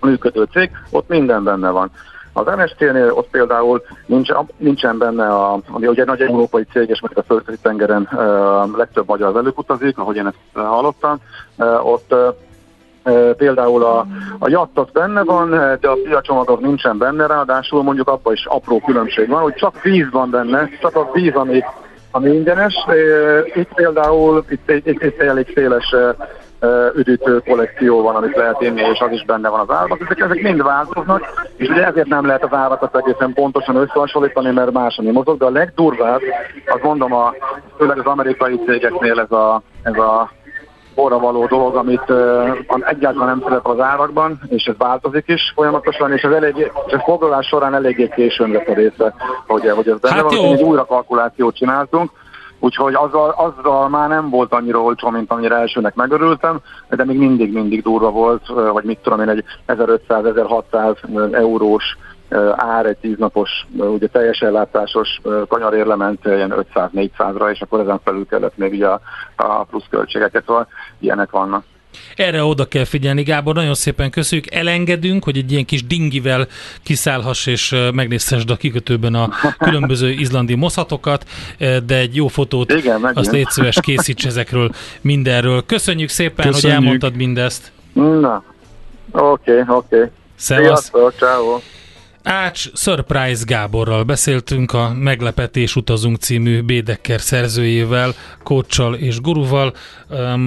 működő 0.00 0.42
cég, 0.52 0.70
ott 0.90 1.08
minden 1.08 1.44
benne 1.44 1.70
van. 1.70 1.90
Az 2.36 2.54
MST-nél 2.56 3.10
ott 3.10 3.28
például 3.30 3.82
nincs, 4.06 4.28
nincsen 4.56 4.98
benne, 4.98 5.26
a, 5.26 5.60
ami 5.70 5.86
ugye 5.86 6.00
egy 6.00 6.06
nagy 6.06 6.20
európai 6.20 6.64
cég, 6.72 6.88
és 6.88 7.00
mondjuk 7.00 7.24
a 7.24 7.26
földközi 7.26 7.58
tengeren 7.62 8.08
uh, 8.12 8.76
legtöbb 8.76 9.06
magyar 9.06 9.32
velük 9.32 9.58
utazik, 9.58 9.98
ahogy 9.98 10.16
én 10.16 10.26
ezt 10.26 10.66
hallottam, 10.66 11.16
uh, 11.56 11.86
ott 11.86 12.14
uh, 13.04 13.30
például 13.36 13.84
a, 13.84 14.06
a 14.38 14.48
jattot 14.48 14.92
benne 14.92 15.24
van, 15.24 15.50
de 15.80 15.88
a 15.88 15.98
piacsomagok 16.04 16.60
nincsen 16.60 16.98
benne, 16.98 17.26
ráadásul 17.26 17.82
mondjuk 17.82 18.08
abban 18.08 18.32
is 18.32 18.46
apró 18.46 18.80
különbség 18.80 19.28
van, 19.28 19.42
hogy 19.42 19.54
csak 19.54 19.82
víz 19.82 20.10
van 20.10 20.30
benne, 20.30 20.68
csak 20.80 20.96
a 20.96 21.10
víz, 21.12 21.34
ami, 21.34 21.62
ami 22.10 22.30
ingyenes. 22.30 22.74
Itt 23.54 23.74
például 23.74 24.44
itt, 24.48 24.70
itt, 24.70 24.86
itt, 24.86 25.02
itt 25.02 25.20
elég 25.20 25.52
széles 25.54 25.94
üdítő 26.94 27.38
kollekció 27.38 28.02
van, 28.02 28.14
amit 28.14 28.36
lehet 28.36 28.60
inni, 28.60 28.80
és 28.80 28.98
az 28.98 29.10
is 29.10 29.24
benne 29.24 29.48
van 29.48 29.60
az 29.60 29.76
árban. 29.76 29.98
Ezek, 30.04 30.20
ezek 30.20 30.42
mind 30.42 30.62
változnak, 30.62 31.22
és 31.56 31.68
ugye 31.68 31.86
ezért 31.86 32.06
nem 32.06 32.26
lehet 32.26 32.44
az 32.44 32.52
árakat 32.52 32.96
egészen 32.96 33.32
pontosan 33.32 33.76
összehasonlítani, 33.76 34.50
mert 34.50 34.72
más, 34.72 34.96
ami 34.98 35.10
mozog, 35.10 35.38
de 35.38 35.44
a 35.44 35.50
legdurvább, 35.50 36.20
azt 36.66 36.82
mondom, 36.82 37.12
a, 37.12 37.34
főleg 37.76 37.98
az 37.98 38.06
amerikai 38.06 38.60
cégeknél 38.66 39.20
ez 39.20 39.30
a, 39.30 39.62
ez 39.82 39.96
a 39.96 40.30
borra 40.94 41.18
való 41.18 41.46
dolog, 41.46 41.76
amit 41.76 42.10
uh, 42.10 42.58
egyáltalán 42.80 43.28
nem 43.28 43.42
szerepel 43.42 43.72
az 43.72 43.80
árakban, 43.80 44.40
és 44.48 44.64
ez 44.64 44.74
változik 44.78 45.24
is 45.26 45.52
folyamatosan, 45.54 46.12
és 46.12 46.22
ez, 46.22 46.32
elég, 46.32 46.56
és 46.86 46.92
ez 46.92 47.00
foglalás 47.04 47.46
során 47.46 47.74
eléggé 47.74 48.08
későn 48.08 48.50
lett 48.50 48.68
a 48.68 48.74
része, 48.74 49.14
hogy, 49.46 49.70
hogy 49.70 49.88
ez 49.88 49.98
benne 49.98 50.14
hát 50.14 50.22
van, 50.22 50.44
egy 50.44 50.62
újra 50.62 50.84
kalkulációt 50.84 51.56
csináltunk, 51.56 52.10
Úgyhogy 52.58 52.94
azzal, 52.94 53.30
azzal 53.30 53.88
már 53.88 54.08
nem 54.08 54.30
volt 54.30 54.52
annyira 54.52 54.82
olcsó, 54.82 55.10
mint 55.10 55.30
amire 55.30 55.54
elsőnek 55.54 55.94
megörültem, 55.94 56.60
de 56.88 57.04
még 57.04 57.18
mindig-mindig 57.18 57.82
durva 57.82 58.10
volt, 58.10 58.46
vagy 58.46 58.84
mit 58.84 58.98
tudom 58.98 59.20
én, 59.20 59.28
egy 59.28 59.44
1500-1600 59.66 61.34
eurós 61.34 61.96
ár 62.56 62.86
egy 62.86 62.96
tíznapos, 62.96 63.66
ugye 63.76 64.06
teljes 64.06 64.40
ellátásos 64.40 65.20
kanyarérlement 65.48 66.24
ilyen 66.24 66.54
500-400-ra, 66.74 67.50
és 67.50 67.60
akkor 67.60 67.80
ezen 67.80 68.00
felül 68.04 68.26
kellett 68.26 68.56
még 68.56 68.72
ugye 68.72 68.86
a, 68.86 69.00
a 69.36 69.64
plusz 69.64 69.86
költségeket, 69.90 70.44
szóval 70.46 70.66
ilyenek 70.98 71.30
vannak. 71.30 71.64
Erre 72.16 72.44
oda 72.44 72.64
kell 72.64 72.84
figyelni, 72.84 73.22
Gábor, 73.22 73.54
nagyon 73.54 73.74
szépen 73.74 74.10
köszönjük. 74.10 74.54
Elengedünk, 74.54 75.24
hogy 75.24 75.36
egy 75.36 75.52
ilyen 75.52 75.64
kis 75.64 75.86
dingivel 75.86 76.46
kiszállhass 76.82 77.46
és 77.46 77.74
megnézhessd 77.92 78.50
a 78.50 78.56
kikötőben 78.56 79.14
a 79.14 79.30
különböző 79.58 80.10
izlandi 80.10 80.54
moszatokat, 80.54 81.24
de 81.58 81.96
egy 81.98 82.16
jó 82.16 82.28
fotót 82.28 82.72
Igen, 82.72 83.10
azt 83.14 83.30
légy 83.30 83.48
szíves 83.48 83.80
készíts 83.80 84.26
ezekről 84.26 84.70
mindenről. 85.00 85.66
Köszönjük 85.66 86.08
szépen, 86.08 86.46
Köszönjük. 86.46 86.62
hogy 86.62 86.84
elmondtad 86.84 87.16
mindezt. 87.16 87.72
Na, 87.92 88.44
oké, 89.10 89.60
okay, 89.60 89.76
oké. 89.76 89.96
Okay. 89.96 90.08
Szevasz. 90.36 90.66
Sziasztok, 90.66 91.14
ciao. 91.18 91.60
Ács 92.28 92.70
Surprise 92.74 93.44
Gáborral 93.44 94.02
beszéltünk 94.02 94.72
a 94.72 94.92
Meglepetés 94.94 95.76
utazunk 95.76 96.16
című 96.16 96.62
Bédekker 96.62 97.20
szerzőjével, 97.20 98.14
Kócsal 98.42 98.94
és 98.94 99.20
Guruval, 99.20 99.74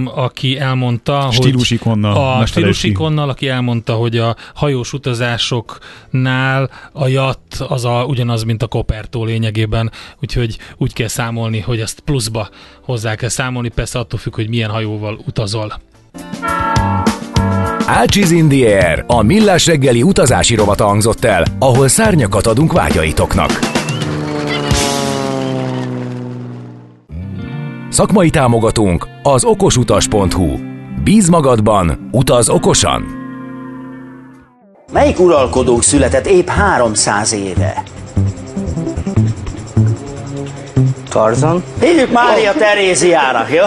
aki 0.06 0.58
elmondta, 0.58 1.30
stílusikonnal, 1.32 2.14
hogy 2.14 2.44
a 2.44 2.46
stílusikonnal, 2.46 3.30
aki 3.30 3.48
elmondta, 3.48 3.94
hogy 3.94 4.18
a 4.18 4.36
hajós 4.54 4.94
utazásoknál 4.94 6.70
a 6.92 7.08
jat 7.08 7.40
az 7.68 7.86
a, 7.86 8.04
ugyanaz, 8.08 8.44
mint 8.44 8.64
a 8.64 8.68
kopertó 8.68 9.24
lényegében, 9.24 9.92
úgyhogy 10.22 10.58
úgy 10.78 10.94
kell 10.94 11.08
számolni, 11.08 11.60
hogy 11.60 11.80
ezt 11.80 12.00
pluszba 12.00 12.50
hozzá 12.82 13.16
kell 13.16 13.30
számolni, 13.30 13.70
persze 13.70 14.00
attól 14.00 14.20
függ, 14.20 14.36
hogy 14.36 14.50
milyen 14.50 14.70
hajóval 14.70 15.20
utazol. 15.26 15.80
Ácsiz 17.92 18.32
in 18.32 18.48
the 18.48 18.58
Air, 18.58 19.04
a 19.08 19.22
millás 19.22 19.66
reggeli 19.66 20.04
utazási 20.04 20.56
rovata 20.56 20.86
hangzott 20.86 21.26
el, 21.26 21.44
ahol 21.60 21.88
szárnyakat 21.88 22.48
adunk 22.48 22.74
vágyaitoknak. 22.74 23.60
Szakmai 27.90 28.30
támogatónk 28.30 29.08
az 29.24 29.44
okosutas.hu. 29.44 30.58
Bíz 31.04 31.30
magadban, 31.30 32.10
utaz 32.12 32.50
okosan! 32.50 33.06
Melyik 34.92 35.20
uralkodónk 35.20 35.84
született 35.84 36.28
épp 36.28 36.48
300 36.48 37.34
éve? 37.34 37.84
Tarzan? 41.10 41.64
Hívjuk 41.82 42.12
Mária 42.12 42.54
Teréziának, 42.54 43.54
jó? 43.54 43.64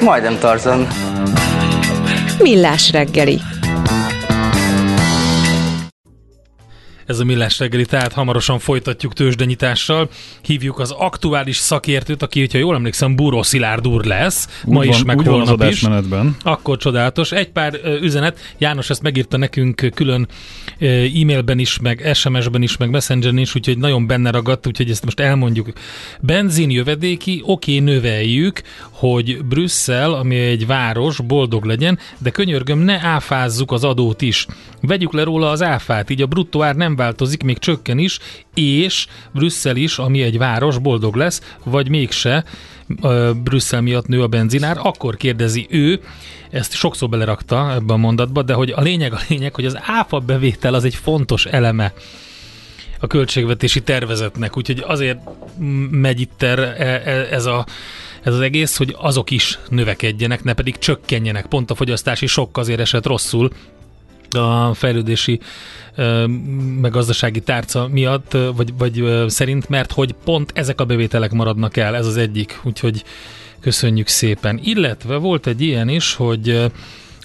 Majdnem 0.00 0.38
Tarzan. 0.38 0.86
Millás 2.42 2.90
reggeli. 2.92 3.49
Ez 7.10 7.18
a 7.18 7.24
millás 7.24 7.58
reggeli, 7.58 7.84
tehát 7.84 8.12
hamarosan 8.12 8.58
folytatjuk 8.58 9.12
tőzsdenyitással. 9.12 10.08
Hívjuk 10.42 10.78
az 10.78 10.90
aktuális 10.90 11.56
szakértőt, 11.56 12.22
aki, 12.22 12.40
hogyha 12.40 12.58
jól 12.58 12.74
emlékszem, 12.74 13.16
Búró 13.16 13.42
Szilárd 13.42 13.86
úr 13.86 14.04
lesz, 14.04 14.62
úgy 14.64 14.74
ma 14.74 14.84
is, 14.84 14.96
van, 14.96 15.06
meg 15.06 15.18
úgy 15.18 15.26
holnap 15.26 15.64
is. 15.64 15.80
Menetben. 15.80 16.36
Akkor 16.42 16.76
csodálatos. 16.76 17.32
Egy 17.32 17.48
pár 17.48 17.80
üzenet, 18.00 18.38
János 18.58 18.90
ezt 18.90 19.02
megírta 19.02 19.36
nekünk 19.36 19.90
külön 19.94 20.28
e-mailben 20.78 21.58
is, 21.58 21.78
meg 21.78 22.10
SMS-ben 22.14 22.62
is, 22.62 22.76
meg 22.76 22.90
Messengeren 22.90 23.38
is, 23.38 23.54
úgyhogy 23.54 23.78
nagyon 23.78 24.06
benne 24.06 24.30
ragadt, 24.30 24.66
úgyhogy 24.66 24.90
ezt 24.90 25.04
most 25.04 25.20
elmondjuk. 25.20 25.72
Benzin 26.20 26.70
jövedéki, 26.70 27.42
oké, 27.44 27.78
növeljük, 27.78 28.62
hogy 28.90 29.44
Brüsszel, 29.44 30.12
ami 30.12 30.36
egy 30.36 30.66
város, 30.66 31.20
boldog 31.20 31.64
legyen, 31.64 31.98
de 32.18 32.30
könyörgöm, 32.30 32.78
ne 32.78 33.00
áfázzuk 33.02 33.72
az 33.72 33.84
adót 33.84 34.22
is. 34.22 34.46
Vegyük 34.80 35.12
le 35.12 35.22
róla 35.22 35.50
az 35.50 35.62
áfát, 35.62 36.10
így 36.10 36.22
a 36.22 36.26
bruttó 36.26 36.62
ár 36.62 36.76
nem 36.76 36.96
változik, 37.00 37.42
még 37.42 37.58
csökken 37.58 37.98
is, 37.98 38.18
és 38.54 39.06
Brüsszel 39.32 39.76
is, 39.76 39.98
ami 39.98 40.22
egy 40.22 40.38
város, 40.38 40.78
boldog 40.78 41.14
lesz, 41.14 41.54
vagy 41.64 41.88
mégse, 41.88 42.44
Brüsszel 43.42 43.80
miatt 43.80 44.06
nő 44.06 44.22
a 44.22 44.26
benzinár, 44.26 44.78
akkor 44.82 45.16
kérdezi 45.16 45.66
ő, 45.70 46.00
ezt 46.50 46.74
sokszor 46.74 47.08
belerakta 47.08 47.72
ebbe 47.74 47.92
a 47.92 47.96
mondatba, 47.96 48.42
de 48.42 48.54
hogy 48.54 48.70
a 48.70 48.80
lényeg 48.80 49.12
a 49.12 49.20
lényeg, 49.28 49.54
hogy 49.54 49.64
az 49.64 49.78
áfa 49.82 50.18
bevétel 50.18 50.74
az 50.74 50.84
egy 50.84 50.94
fontos 50.94 51.46
eleme 51.46 51.92
a 53.00 53.06
költségvetési 53.06 53.82
tervezetnek, 53.82 54.56
úgyhogy 54.56 54.84
azért 54.86 55.18
megy 55.90 56.20
itt 56.20 56.42
ez 57.30 57.46
a 57.46 57.66
ez 58.22 58.34
az 58.34 58.40
egész, 58.40 58.76
hogy 58.76 58.94
azok 58.98 59.30
is 59.30 59.58
növekedjenek, 59.68 60.44
ne 60.44 60.52
pedig 60.52 60.78
csökkenjenek. 60.78 61.46
Pont 61.46 61.70
a 61.70 61.74
fogyasztási 61.74 62.26
sok 62.26 62.56
azért 62.58 62.80
esett 62.80 63.06
rosszul 63.06 63.50
a 64.34 64.74
fejlődési 64.74 65.40
meg 66.80 66.90
gazdasági 66.90 67.40
tárca 67.40 67.88
miatt, 67.90 68.36
vagy, 68.56 68.72
vagy 68.78 69.04
szerint, 69.26 69.68
mert 69.68 69.92
hogy 69.92 70.14
pont 70.24 70.52
ezek 70.54 70.80
a 70.80 70.84
bevételek 70.84 71.32
maradnak 71.32 71.76
el, 71.76 71.96
ez 71.96 72.06
az 72.06 72.16
egyik, 72.16 72.60
úgyhogy 72.62 73.04
köszönjük 73.60 74.08
szépen. 74.08 74.60
Illetve 74.62 75.16
volt 75.16 75.46
egy 75.46 75.60
ilyen 75.60 75.88
is, 75.88 76.14
hogy 76.14 76.70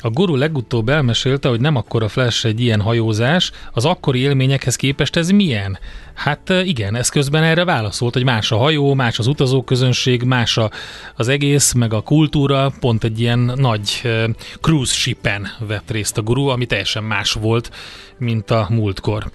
a 0.06 0.10
guru 0.10 0.36
legutóbb 0.36 0.90
elmesélte, 0.90 1.50
hogy 1.50 1.60
nem 1.60 1.76
akkor 1.76 2.04
a 2.04 2.08
Flash 2.08 2.46
egy 2.46 2.62
ilyen 2.62 2.82
hajózás, 2.82 3.52
az 3.74 3.86
akkori 3.86 4.20
élményekhez 4.20 4.76
képest 4.76 5.16
ez 5.16 5.30
milyen? 5.30 5.78
Hát 6.14 6.54
igen, 6.64 6.96
ez 6.96 7.10
közben 7.10 7.44
erre 7.44 7.64
válaszolt, 7.64 8.14
hogy 8.14 8.24
más 8.24 8.52
a 8.52 8.58
hajó, 8.58 8.94
más 8.94 9.20
az 9.20 9.28
utazóközönség, 9.28 10.24
más 10.24 10.58
a, 10.58 10.72
az 11.16 11.28
egész, 11.28 11.74
meg 11.74 11.94
a 11.94 12.02
kultúra, 12.02 12.74
pont 12.80 13.04
egy 13.04 13.20
ilyen 13.20 13.40
nagy 13.56 14.02
uh, 14.04 14.30
cruise 14.62 14.94
shipen 14.94 15.48
vett 15.68 15.92
részt 15.92 16.18
a 16.18 16.22
guru, 16.22 16.48
ami 16.48 16.66
teljesen 16.66 17.04
más 17.04 17.34
volt, 17.34 17.72
mint 18.18 18.52
a 18.52 18.68
múltkor. 18.70 19.32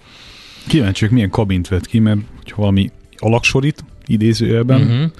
Kíváncsiak, 0.66 1.10
milyen 1.10 1.30
kabint 1.30 1.68
vett 1.68 1.86
ki, 1.86 1.98
mert 1.98 2.18
hogyha 2.36 2.60
valami 2.60 2.90
alaksorit 3.16 3.84
idézőjelben, 4.06 5.10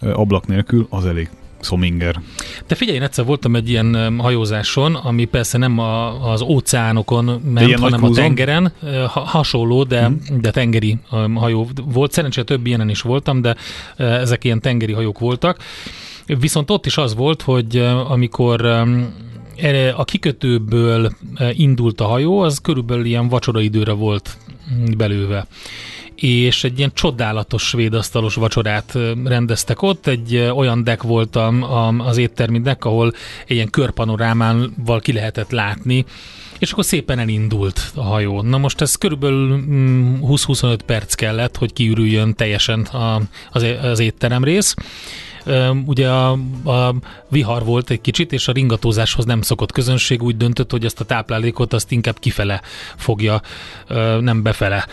uh-huh. 0.00 0.20
ablak 0.20 0.46
nélkül, 0.46 0.86
az 0.90 1.06
elég 1.06 1.30
Szominger. 1.62 2.20
De 2.66 2.74
figyelj, 2.74 2.96
én 2.96 3.02
egyszer 3.02 3.24
voltam 3.24 3.56
egy 3.56 3.68
ilyen 3.68 4.18
hajózáson, 4.18 4.94
ami 4.94 5.24
persze 5.24 5.58
nem 5.58 5.78
a, 5.78 6.30
az 6.30 6.42
óceánokon 6.42 7.24
ment, 7.24 7.78
hanem 7.78 8.04
a 8.04 8.10
tengeren. 8.10 8.72
Ha, 9.08 9.20
hasonló, 9.20 9.82
de, 9.84 10.04
hmm. 10.04 10.40
de 10.40 10.50
tengeri 10.50 10.98
hajó 11.34 11.68
volt. 11.84 12.12
Szerencsére 12.12 12.46
több 12.46 12.66
ilyenen 12.66 12.88
is 12.88 13.00
voltam, 13.00 13.42
de 13.42 13.56
ezek 13.96 14.44
ilyen 14.44 14.60
tengeri 14.60 14.92
hajók 14.92 15.18
voltak. 15.18 15.58
Viszont 16.26 16.70
ott 16.70 16.86
is 16.86 16.96
az 16.96 17.14
volt, 17.14 17.42
hogy 17.42 17.76
amikor 18.08 18.64
a 19.96 20.04
kikötőből 20.04 21.12
indult 21.52 22.00
a 22.00 22.04
hajó, 22.04 22.40
az 22.40 22.58
körülbelül 22.58 23.04
ilyen 23.04 23.28
vacsoraidőre 23.28 23.92
volt 23.92 24.36
belőve 24.96 25.46
és 26.22 26.64
egy 26.64 26.78
ilyen 26.78 26.92
csodálatos 26.94 27.62
svéd 27.62 27.94
asztalos 27.94 28.34
vacsorát 28.34 28.98
rendeztek 29.24 29.82
ott. 29.82 30.06
Egy 30.06 30.36
olyan 30.36 30.84
deck 30.84 31.02
volt 31.02 31.36
a, 31.36 31.46
a, 31.48 31.94
az 31.98 32.16
éttermi 32.16 32.60
deck, 32.60 32.84
ahol 32.84 33.12
ilyen 33.46 33.70
körpanorámával 33.70 35.00
ki 35.00 35.12
lehetett 35.12 35.50
látni, 35.50 36.04
és 36.58 36.72
akkor 36.72 36.84
szépen 36.84 37.18
elindult 37.18 37.92
a 37.94 38.02
hajó. 38.02 38.42
Na 38.42 38.58
most 38.58 38.80
ez 38.80 38.94
körülbelül 38.94 39.64
20-25 39.68 40.66
mm, 40.66 40.72
perc 40.86 41.14
kellett, 41.14 41.56
hogy 41.56 41.72
kiürüljön 41.72 42.34
teljesen 42.34 42.88
az 43.82 43.98
étterem 43.98 44.44
rész 44.44 44.74
ugye 45.86 46.08
a, 46.08 46.30
a 46.64 46.94
vihar 47.28 47.64
volt 47.64 47.90
egy 47.90 48.00
kicsit, 48.00 48.32
és 48.32 48.48
a 48.48 48.52
ringatózáshoz 48.52 49.24
nem 49.24 49.42
szokott 49.42 49.72
közönség, 49.72 50.22
úgy 50.22 50.36
döntött, 50.36 50.70
hogy 50.70 50.84
ezt 50.84 51.00
a 51.00 51.04
táplálékot 51.04 51.72
azt 51.72 51.90
inkább 51.90 52.18
kifele 52.18 52.60
fogja, 52.96 53.40
nem 54.20 54.42
befele 54.42 54.86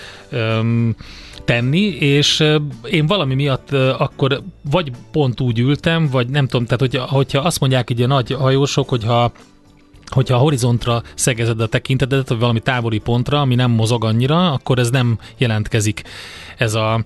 tenni, 1.45 1.81
és 1.87 2.43
én 2.89 3.05
valami 3.05 3.35
miatt 3.35 3.71
akkor 3.97 4.43
vagy 4.71 4.91
pont 5.11 5.41
úgy 5.41 5.59
ültem, 5.59 6.09
vagy 6.09 6.29
nem 6.29 6.47
tudom, 6.47 6.65
tehát 6.65 6.79
hogyha, 6.79 7.15
hogyha 7.15 7.39
azt 7.39 7.59
mondják 7.59 7.89
így 7.89 8.01
a 8.01 8.07
nagy 8.07 8.31
hajósok, 8.31 8.89
hogyha 8.89 9.31
hogyha 10.09 10.35
a 10.35 10.39
horizontra 10.39 11.01
szegezed 11.15 11.61
a 11.61 11.67
tekintetet, 11.67 12.29
vagy 12.29 12.39
valami 12.39 12.59
távoli 12.59 12.97
pontra, 12.97 13.41
ami 13.41 13.55
nem 13.55 13.71
mozog 13.71 14.03
annyira, 14.03 14.51
akkor 14.51 14.79
ez 14.79 14.89
nem 14.89 15.19
jelentkezik 15.37 16.01
ez 16.57 16.73
a 16.73 17.03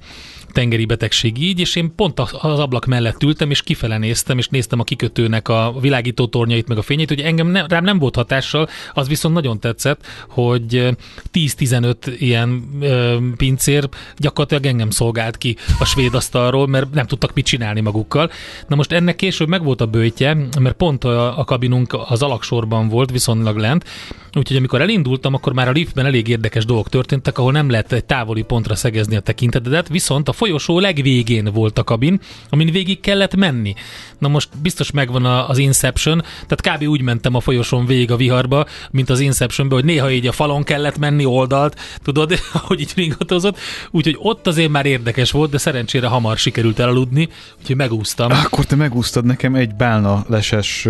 tengeri 0.53 0.85
betegség 0.85 1.41
így, 1.41 1.59
és 1.59 1.75
én 1.75 1.95
pont 1.95 2.19
az 2.19 2.59
ablak 2.59 2.85
mellett 2.85 3.23
ültem, 3.23 3.49
és 3.49 3.61
kifele 3.61 3.97
néztem, 3.97 4.37
és 4.37 4.47
néztem 4.47 4.79
a 4.79 4.83
kikötőnek 4.83 5.47
a 5.47 5.73
világító 5.81 6.27
tornyait, 6.27 6.67
meg 6.67 6.77
a 6.77 6.81
fényét, 6.81 7.07
hogy 7.07 7.19
engem 7.19 7.47
ne, 7.47 7.67
rám 7.67 7.83
nem 7.83 7.99
volt 7.99 8.15
hatással, 8.15 8.67
az 8.93 9.07
viszont 9.07 9.35
nagyon 9.35 9.59
tetszett, 9.59 10.05
hogy 10.29 10.95
10-15 11.33 11.95
ilyen 12.17 12.63
ö, 12.81 13.17
pincér 13.37 13.89
gyakorlatilag 14.17 14.65
engem 14.65 14.89
szolgált 14.89 15.37
ki 15.37 15.57
a 15.79 15.85
svéd 15.85 16.15
asztalról, 16.15 16.67
mert 16.67 16.93
nem 16.93 17.05
tudtak 17.05 17.33
mit 17.33 17.45
csinálni 17.45 17.81
magukkal. 17.81 18.31
Na 18.67 18.75
most 18.75 18.91
ennek 18.91 19.15
később 19.15 19.47
meg 19.47 19.63
volt 19.63 19.81
a 19.81 19.85
bőjtje, 19.85 20.37
mert 20.59 20.75
pont 20.75 21.03
a, 21.03 21.39
a 21.39 21.43
kabinunk 21.43 21.97
az 22.07 22.21
alaksorban 22.21 22.87
volt, 22.87 23.11
viszonylag 23.11 23.57
lent, 23.57 23.85
úgyhogy 24.33 24.57
amikor 24.57 24.81
elindultam, 24.81 25.33
akkor 25.33 25.53
már 25.53 25.67
a 25.67 25.71
liftben 25.71 26.05
elég 26.05 26.27
érdekes 26.27 26.65
dolgok 26.65 26.89
történtek, 26.89 27.37
ahol 27.37 27.51
nem 27.51 27.69
lehet 27.69 27.91
egy 27.91 28.05
távoli 28.05 28.41
pontra 28.41 28.75
szegezni 28.75 29.15
a 29.15 29.19
tekintetedet, 29.19 29.87
viszont 29.87 30.29
a 30.29 30.33
folyosó 30.43 30.79
legvégén 30.79 31.49
volt 31.53 31.77
a 31.77 31.83
kabin, 31.83 32.19
amin 32.49 32.71
végig 32.71 32.99
kellett 32.99 33.35
menni. 33.35 33.73
Na 34.17 34.27
most 34.27 34.49
biztos 34.61 34.91
megvan 34.91 35.25
az 35.25 35.57
Inception, 35.57 36.23
tehát 36.47 36.79
kb. 36.79 36.87
úgy 36.87 37.01
mentem 37.01 37.35
a 37.35 37.39
folyosón 37.39 37.85
végig 37.85 38.11
a 38.11 38.15
viharba, 38.15 38.65
mint 38.91 39.09
az 39.09 39.19
Inceptionbe, 39.19 39.75
hogy 39.75 39.85
néha 39.85 40.11
így 40.11 40.27
a 40.27 40.31
falon 40.31 40.63
kellett 40.63 40.97
menni 40.97 41.25
oldalt, 41.25 41.79
tudod, 42.01 42.39
hogy 42.67 42.79
így 42.79 42.91
ringatózott. 42.95 43.57
Úgyhogy 43.91 44.17
ott 44.19 44.47
azért 44.47 44.69
már 44.69 44.85
érdekes 44.85 45.31
volt, 45.31 45.51
de 45.51 45.57
szerencsére 45.57 46.07
hamar 46.07 46.37
sikerült 46.37 46.79
elaludni, 46.79 47.29
úgyhogy 47.59 47.75
megúsztam. 47.75 48.31
Akkor 48.31 48.65
te 48.65 48.75
megúsztad 48.75 49.25
nekem 49.25 49.55
egy 49.55 49.75
bálna 49.75 50.25
leses 50.27 50.87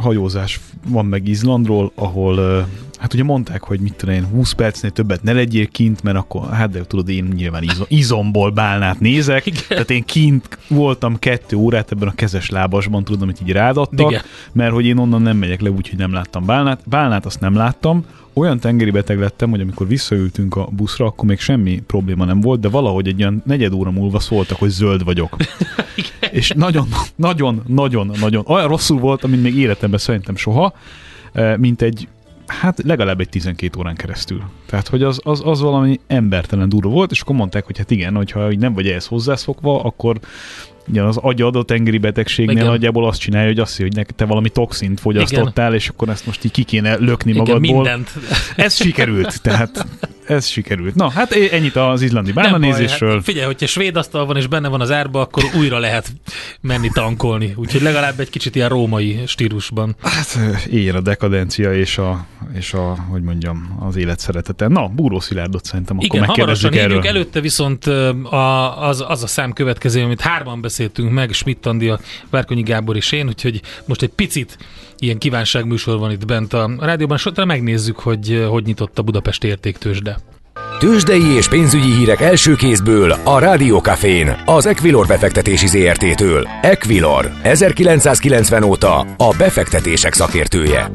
hajózás 0.00 0.60
van 0.88 1.06
meg 1.06 1.28
Izlandról, 1.28 1.92
ahol 1.94 2.66
Hát 3.00 3.14
ugye 3.14 3.22
mondták, 3.24 3.62
hogy 3.62 3.80
mit 3.80 3.94
tudom 3.94 4.14
én, 4.14 4.24
20 4.24 4.52
percnél 4.52 4.90
többet 4.90 5.22
ne 5.22 5.32
legyél 5.32 5.66
kint, 5.66 6.02
mert 6.02 6.16
akkor, 6.16 6.50
hát 6.50 6.70
de 6.70 6.84
tudod, 6.84 7.08
én 7.08 7.24
nyilván 7.36 7.62
izom, 7.62 7.86
izomból 7.88 8.50
bálnát 8.50 9.00
nézek, 9.00 9.46
Igen. 9.46 9.62
tehát 9.68 9.90
én 9.90 10.04
kint 10.04 10.58
voltam 10.68 11.18
kettő 11.18 11.56
órát 11.56 11.92
ebben 11.92 12.08
a 12.08 12.14
kezes 12.14 12.50
lábasban, 12.50 13.04
tudom, 13.04 13.22
amit 13.22 13.40
így 13.42 13.52
rádattak, 13.52 14.10
Igen. 14.10 14.22
mert 14.52 14.72
hogy 14.72 14.86
én 14.86 14.98
onnan 14.98 15.22
nem 15.22 15.36
megyek 15.36 15.60
le, 15.60 15.70
úgyhogy 15.70 15.98
nem 15.98 16.12
láttam 16.12 16.44
bálnát. 16.44 16.80
Bálnát 16.88 17.26
azt 17.26 17.40
nem 17.40 17.54
láttam, 17.54 18.04
olyan 18.32 18.58
tengeri 18.58 18.90
beteg 18.90 19.18
lettem, 19.18 19.50
hogy 19.50 19.60
amikor 19.60 19.86
visszaültünk 19.86 20.56
a 20.56 20.68
buszra, 20.70 21.06
akkor 21.06 21.28
még 21.28 21.38
semmi 21.38 21.82
probléma 21.86 22.24
nem 22.24 22.40
volt, 22.40 22.60
de 22.60 22.68
valahogy 22.68 23.08
egy 23.08 23.20
olyan 23.20 23.42
negyed 23.46 23.72
óra 23.72 23.90
múlva 23.90 24.20
szóltak, 24.20 24.58
hogy 24.58 24.70
zöld 24.70 25.04
vagyok. 25.04 25.36
És 26.30 26.52
nagyon, 26.56 26.88
nagyon, 27.16 27.62
nagyon, 27.66 28.10
nagyon, 28.20 28.44
olyan 28.46 28.68
rosszul 28.68 28.98
volt, 28.98 29.26
mint 29.26 29.42
még 29.42 29.56
életemben 29.56 29.98
szerintem 29.98 30.36
soha, 30.36 30.72
eh, 31.32 31.56
mint 31.56 31.82
egy 31.82 32.08
hát 32.50 32.82
legalább 32.82 33.20
egy 33.20 33.28
12 33.28 33.78
órán 33.78 33.94
keresztül. 33.94 34.42
Tehát, 34.66 34.88
hogy 34.88 35.02
az, 35.02 35.20
az, 35.22 35.42
az 35.44 35.60
valami 35.60 36.00
embertelen 36.06 36.68
durva 36.68 36.88
volt, 36.88 37.10
és 37.10 37.20
akkor 37.20 37.34
mondták, 37.36 37.66
hogy 37.66 37.78
hát 37.78 37.90
igen, 37.90 38.14
hogyha 38.14 38.52
nem 38.58 38.72
vagy 38.72 38.88
ehhez 38.88 39.06
hozzászokva, 39.06 39.82
akkor 39.82 40.16
igen, 40.88 41.04
az 41.04 41.16
agyad 41.16 41.56
a 41.56 41.62
tengeri 41.62 41.98
betegségnél 41.98 42.56
igen. 42.56 42.66
nagyjából 42.66 43.06
azt 43.06 43.20
csinálja, 43.20 43.48
hogy 43.48 43.58
azt 43.58 43.76
hogy 43.76 44.06
te 44.16 44.24
valami 44.24 44.48
toxint 44.48 45.00
fogyasztottál, 45.00 45.66
igen. 45.66 45.78
és 45.78 45.88
akkor 45.88 46.08
ezt 46.08 46.26
most 46.26 46.44
így 46.44 46.50
ki 46.50 46.62
kéne 46.62 46.96
lökni 46.96 47.30
igen, 47.30 47.42
magadból. 47.42 47.74
mindent. 47.74 48.10
Ez 48.56 48.74
sikerült, 48.74 49.42
tehát 49.42 49.86
ez 50.30 50.46
sikerült. 50.46 50.94
Na, 50.94 51.10
hát 51.10 51.32
ennyit 51.32 51.76
az 51.76 52.02
izlandi 52.02 52.32
bánanézésről. 52.32 53.14
Hát 53.14 53.24
figyelj, 53.24 53.46
hogyha 53.46 53.66
svéd 53.66 53.96
asztal 53.96 54.26
van 54.26 54.36
és 54.36 54.46
benne 54.46 54.68
van 54.68 54.80
az 54.80 54.90
árba, 54.90 55.20
akkor 55.20 55.44
újra 55.56 55.78
lehet 55.78 56.12
menni 56.60 56.88
tankolni. 56.92 57.52
Úgyhogy 57.56 57.82
legalább 57.82 58.20
egy 58.20 58.30
kicsit 58.30 58.54
ilyen 58.54 58.68
római 58.68 59.20
stílusban. 59.26 59.96
Hát 60.02 60.38
éljen 60.70 60.94
a 60.94 61.00
dekadencia 61.00 61.74
és 61.74 61.98
a, 61.98 62.26
és 62.54 62.72
a 62.72 62.96
hogy 63.10 63.22
mondjam, 63.22 63.78
az 63.80 63.96
élet 63.96 64.18
szeretete. 64.18 64.68
Na, 64.68 64.88
Búró 64.88 65.20
Szilárdot 65.20 65.64
szerintem 65.64 65.96
akkor 65.96 66.16
Igen, 66.16 66.26
megkérdezzük 66.26 66.76
erről. 66.76 67.06
Előtte 67.06 67.40
viszont 67.40 67.86
a, 67.86 68.88
az, 68.88 69.04
az 69.08 69.22
a 69.22 69.26
szám 69.26 69.52
következő, 69.52 70.02
amit 70.02 70.20
hárman 70.20 70.60
beszéltünk 70.60 71.10
meg, 71.10 71.32
Schmidt 71.32 71.66
Andi, 71.66 71.88
a 71.88 72.00
Várkonyi 72.30 72.62
Gábor 72.62 72.96
és 72.96 73.12
én, 73.12 73.26
úgyhogy 73.26 73.60
most 73.84 74.02
egy 74.02 74.08
picit 74.08 74.58
ilyen 75.00 75.18
kívánságműsor 75.18 75.98
van 75.98 76.10
itt 76.10 76.26
bent 76.26 76.52
a 76.52 76.70
rádióban, 76.78 77.16
és 77.16 77.44
megnézzük, 77.44 77.98
hogy 77.98 78.46
hogy 78.48 78.64
nyitott 78.64 78.98
a 78.98 79.02
Budapest 79.02 79.44
értéktősde. 79.44 80.18
Tőzsdei 80.78 81.26
és 81.36 81.48
pénzügyi 81.48 81.92
hírek 81.92 82.20
első 82.20 82.54
kézből 82.54 83.10
a 83.10 83.38
Rádiókafén, 83.38 84.42
az 84.44 84.66
Equilor 84.66 85.06
befektetési 85.06 85.66
ZRT-től. 85.66 86.48
Equilor, 86.62 87.30
1990 87.42 88.62
óta 88.62 88.98
a 89.00 89.34
befektetések 89.38 90.12
szakértője 90.12 90.90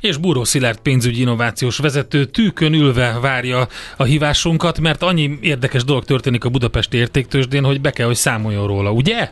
és 0.00 0.16
Búró 0.16 0.44
Szilárd 0.44 0.78
pénzügyi 0.78 1.20
innovációs 1.20 1.78
vezető 1.78 2.24
tűkön 2.24 2.72
ülve 2.72 3.18
várja 3.20 3.68
a 3.96 4.04
hívásunkat, 4.04 4.80
mert 4.80 5.02
annyi 5.02 5.38
érdekes 5.40 5.84
dolog 5.84 6.04
történik 6.04 6.44
a 6.44 6.48
budapesti 6.48 6.96
értéktősdén, 6.96 7.64
hogy 7.64 7.80
be 7.80 7.90
kell, 7.90 8.06
hogy 8.06 8.16
számoljon 8.16 8.66
róla, 8.66 8.92
ugye? 8.92 9.30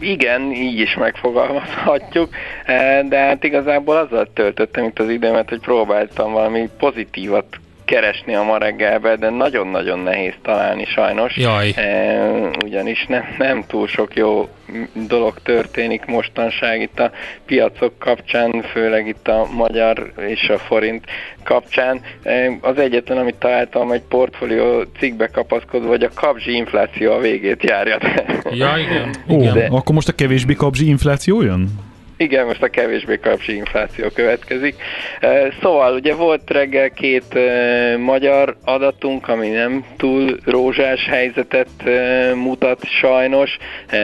Igen, 0.00 0.52
így 0.52 0.78
is 0.78 0.94
megfogalmazhatjuk, 0.94 2.28
de 3.08 3.18
hát 3.18 3.44
igazából 3.44 3.96
azzal 3.96 4.32
töltöttem 4.32 4.84
itt 4.84 4.98
az 4.98 5.08
időmet, 5.08 5.48
hogy 5.48 5.60
próbáltam 5.60 6.32
valami 6.32 6.68
pozitívat 6.78 7.46
keresni 7.90 8.34
a 8.34 8.42
ma 8.42 8.58
reggelbe, 8.58 9.16
de 9.16 9.30
nagyon-nagyon 9.30 9.98
nehéz 9.98 10.34
találni 10.42 10.84
sajnos. 10.84 11.36
Jaj. 11.36 11.72
E, 11.76 12.20
ugyanis 12.64 13.06
nem, 13.08 13.22
nem 13.38 13.64
túl 13.66 13.86
sok 13.86 14.16
jó 14.16 14.48
dolog 15.08 15.34
történik 15.42 16.04
mostanság 16.04 16.80
itt 16.80 16.98
a 17.00 17.10
piacok 17.46 17.98
kapcsán, 17.98 18.62
főleg 18.72 19.06
itt 19.06 19.28
a 19.28 19.46
magyar 19.52 20.12
és 20.28 20.48
a 20.48 20.58
forint 20.58 21.04
kapcsán. 21.44 22.00
E, 22.22 22.58
az 22.60 22.78
egyetlen, 22.78 23.18
amit 23.18 23.34
találtam, 23.34 23.90
egy 23.90 24.02
portfólió 24.08 24.84
cikkbe 24.98 25.26
kapaszkodva, 25.26 25.88
hogy 25.88 26.02
a 26.02 26.10
kapzsi 26.14 26.52
infláció 26.52 27.12
a 27.12 27.18
végét 27.18 27.62
járja. 27.62 27.98
Ja, 28.50 28.74
igen. 28.78 29.14
Ó, 29.36 29.40
igen. 29.40 29.70
akkor 29.70 29.94
most 29.94 30.08
a 30.08 30.12
kevésbé 30.12 30.54
kapzsi 30.54 30.88
infláció 30.88 31.42
jön? 31.42 31.89
Igen, 32.20 32.46
most 32.46 32.62
a 32.62 32.68
kevésbé 32.68 33.18
kapcsi 33.18 33.54
infláció 33.54 34.08
következik. 34.08 34.74
Szóval 35.62 35.94
ugye 35.94 36.14
volt 36.14 36.50
reggel 36.50 36.90
két 36.90 37.38
magyar 37.98 38.56
adatunk, 38.64 39.28
ami 39.28 39.48
nem 39.48 39.84
túl 39.96 40.38
rózsás 40.44 41.06
helyzetet 41.06 41.68
mutat 42.34 42.84
sajnos. 42.84 43.56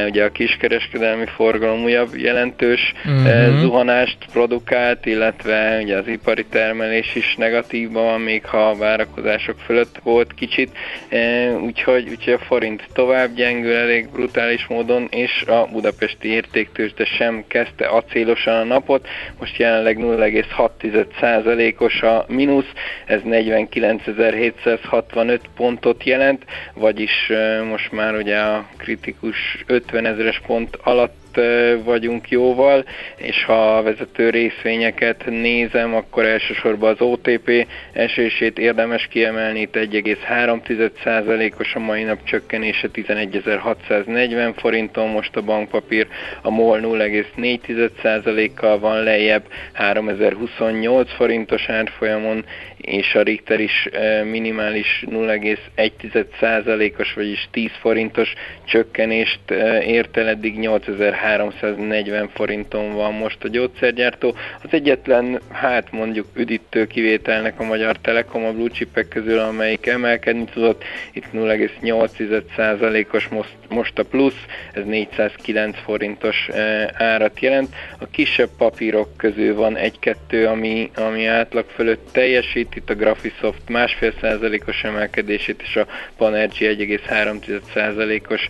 Ugye 0.09 0.25
a 0.25 0.31
kiskereskedelmi 0.31 1.27
forgalom 1.27 1.83
újabb 1.83 2.17
jelentős 2.17 2.93
uh-huh. 3.05 3.61
zuhanást 3.61 4.19
produkált, 4.33 5.07
illetve 5.07 5.81
ugye 5.83 5.97
az 5.97 6.09
ipari 6.09 6.45
termelés 6.45 7.15
is 7.15 7.35
negatívban 7.39 8.05
van, 8.05 8.21
még 8.21 8.45
ha 8.45 8.69
a 8.69 8.77
várakozások 8.77 9.59
fölött 9.59 10.01
volt 10.03 10.35
kicsit. 10.35 10.71
Úgyhogy, 11.61 12.09
úgyhogy 12.11 12.33
a 12.33 12.45
forint 12.45 12.83
tovább 12.93 13.35
gyengül 13.35 13.75
elég 13.75 14.09
brutális 14.13 14.67
módon, 14.67 15.09
és 15.11 15.43
a 15.47 15.69
budapesti 15.73 16.29
értéktőzsde 16.29 17.05
sem 17.05 17.45
kezdte 17.49 17.87
acélosan 18.07 18.55
a 18.55 18.65
napot, 18.65 19.07
most 19.39 19.57
jelenleg 19.57 19.99
0,6%-os 20.01 22.03
a 22.03 22.25
mínusz, 22.29 22.73
ez 23.07 23.21
49.765 23.25 25.41
pontot 25.57 26.05
jelent, 26.05 26.45
vagyis 26.75 27.33
most 27.71 27.93
már 27.93 28.15
ugye 28.15 28.39
a 28.39 28.67
kritikus 28.77 29.65
50 29.67 30.07
ezeres 30.07 30.41
pont 30.47 30.79
alatt 30.83 31.26
vagyunk 31.85 32.31
jóval, 32.31 32.85
és 33.17 33.45
ha 33.45 33.77
a 33.77 33.83
vezető 33.83 34.31
részvényeket 34.31 35.25
nézem, 35.27 35.95
akkor 35.95 36.25
elsősorban 36.25 36.91
az 36.91 37.01
OTP 37.01 37.67
esését 37.93 38.59
érdemes 38.59 39.07
kiemelni, 39.07 39.61
itt 39.61 39.77
1,3%-os 39.77 41.75
a 41.75 41.79
mai 41.79 42.03
nap 42.03 42.25
csökkenése 42.25 42.89
11.640 42.93 44.53
forinton, 44.57 45.09
most 45.09 45.37
a 45.37 45.43
bankpapír 45.43 46.07
a 46.43 46.51
MOL 46.51 46.81
0,4%-kal 46.81 48.79
van 48.79 49.03
lejjebb 49.03 49.45
3028 49.73 51.13
forintos 51.13 51.69
árfolyamon, 51.69 52.45
és 52.87 53.15
a 53.15 53.23
Richter 53.23 53.61
is 53.61 53.89
minimális 54.31 55.05
0,1%-os, 55.11 57.13
vagyis 57.13 57.49
10 57.51 57.71
forintos 57.81 58.33
csökkenést 58.65 59.41
ért 59.81 60.17
el, 60.17 60.29
eddig 60.29 60.59
8340 60.59 62.29
forinton 62.29 62.95
van 62.95 63.13
most 63.13 63.45
a 63.45 63.49
gyógyszergyártó. 63.49 64.35
Az 64.63 64.69
egyetlen, 64.71 65.41
hát 65.53 65.93
mondjuk 65.93 66.27
üdítő 66.35 66.87
kivételnek 66.87 67.61
a 67.61 67.65
Magyar 67.65 67.97
Telekom 67.97 68.45
a 68.45 68.53
blue 68.53 68.69
chipek 68.69 69.09
közül, 69.09 69.39
amelyik 69.39 69.87
emelkedni 69.87 70.45
tudott, 70.45 70.85
itt 71.13 71.27
0,8%-os 71.33 73.29
most, 73.29 73.55
most 73.69 73.99
a 73.99 74.05
plusz, 74.05 74.45
ez 74.73 74.85
409 74.85 75.77
forintos 75.85 76.49
árat 76.93 77.41
jelent. 77.41 77.75
A 77.99 78.07
kisebb 78.11 78.51
papírok 78.59 79.17
közül 79.17 79.55
van 79.55 79.77
egy-kettő, 79.77 80.47
ami, 80.47 80.91
ami 80.95 81.27
átlag 81.27 81.65
fölött 81.75 82.09
teljesít, 82.13 82.75
itt 82.77 82.91
a 82.91 82.95
Graphisoft 82.95 83.69
másfél 83.69 84.13
százalékos 84.21 84.83
emelkedését 84.83 85.63
és 85.63 85.77
a 85.77 85.87
Panergy 86.17 86.57
1,3 86.61 87.61
százalékos 87.75 88.49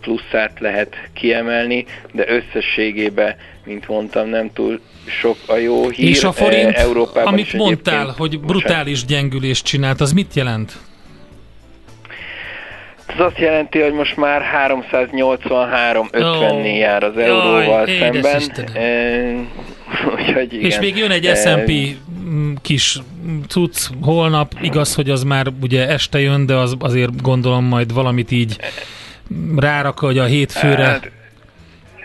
pluszát 0.00 0.60
lehet 0.60 0.96
kiemelni, 1.12 1.86
de 2.12 2.24
összességében, 2.28 3.36
mint 3.64 3.88
mondtam, 3.88 4.28
nem 4.28 4.52
túl 4.52 4.80
sok 5.06 5.36
a 5.46 5.56
jó 5.56 5.88
hír. 5.88 6.08
És 6.08 6.24
a 6.24 6.32
forint, 6.32 6.74
e, 6.76 6.80
Európában 6.80 7.32
amit 7.32 7.52
mondtál, 7.52 8.14
hogy 8.16 8.40
brutális 8.40 9.04
gyengülést 9.04 9.64
csinált, 9.64 10.00
az 10.00 10.12
mit 10.12 10.34
jelent? 10.34 10.78
Ez 13.08 13.24
azt 13.24 13.38
jelenti, 13.38 13.80
hogy 13.80 13.92
most 13.92 14.16
már 14.16 14.42
383-50-nél 14.68 16.72
oh. 16.72 16.78
jár 16.78 17.02
az 17.02 17.16
euróval 17.16 17.88
Jaj, 17.88 17.98
szemben. 17.98 18.42
Úgyhogy 20.16 20.52
igen. 20.52 20.64
És 20.64 20.78
még 20.78 20.96
jön 20.96 21.10
egy 21.10 21.36
S&P 21.36 21.70
kis 22.62 22.98
cucc 23.48 23.86
holnap, 24.00 24.54
igaz, 24.60 24.94
hogy 24.94 25.10
az 25.10 25.22
már 25.22 25.46
ugye 25.62 25.88
este 25.88 26.20
jön, 26.20 26.46
de 26.46 26.54
az 26.54 26.76
azért 26.78 27.22
gondolom 27.22 27.64
majd 27.64 27.92
valamit 27.92 28.30
így 28.30 28.56
rárak, 29.56 29.98
hogy 29.98 30.18
a 30.18 30.24
hétfőre... 30.24 30.84
Hát, 30.84 31.10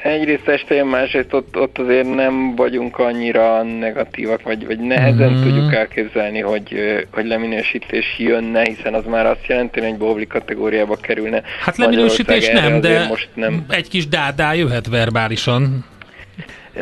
egyrészt 0.03 0.47
este 0.47 0.75
jön, 0.75 0.87
másrészt 0.87 1.33
ott, 1.33 1.57
ott 1.57 1.77
azért 1.77 2.15
nem 2.15 2.55
vagyunk 2.55 2.99
annyira 2.99 3.63
negatívak, 3.63 4.41
vagy, 4.41 4.65
vagy 4.65 4.79
nehezen 4.79 5.31
mm. 5.31 5.41
tudjuk 5.41 5.73
elképzelni, 5.73 6.39
hogy, 6.39 6.75
hogy 7.11 7.25
leminősítés 7.25 8.15
jönne, 8.17 8.63
hiszen 8.63 8.93
az 8.93 9.05
már 9.05 9.25
azt 9.25 9.45
jelenti, 9.47 9.79
hogy 9.79 9.89
egy 9.89 9.97
bóvli 9.97 10.27
kategóriába 10.27 10.95
kerülne. 10.95 11.41
Hát 11.61 11.77
leminősítés 11.77 12.49
nem, 12.49 12.81
de 12.81 13.05
most 13.07 13.29
nem. 13.33 13.65
egy 13.69 13.89
kis 13.89 14.07
dádá 14.07 14.53
jöhet 14.53 14.87
verbálisan. 14.87 15.85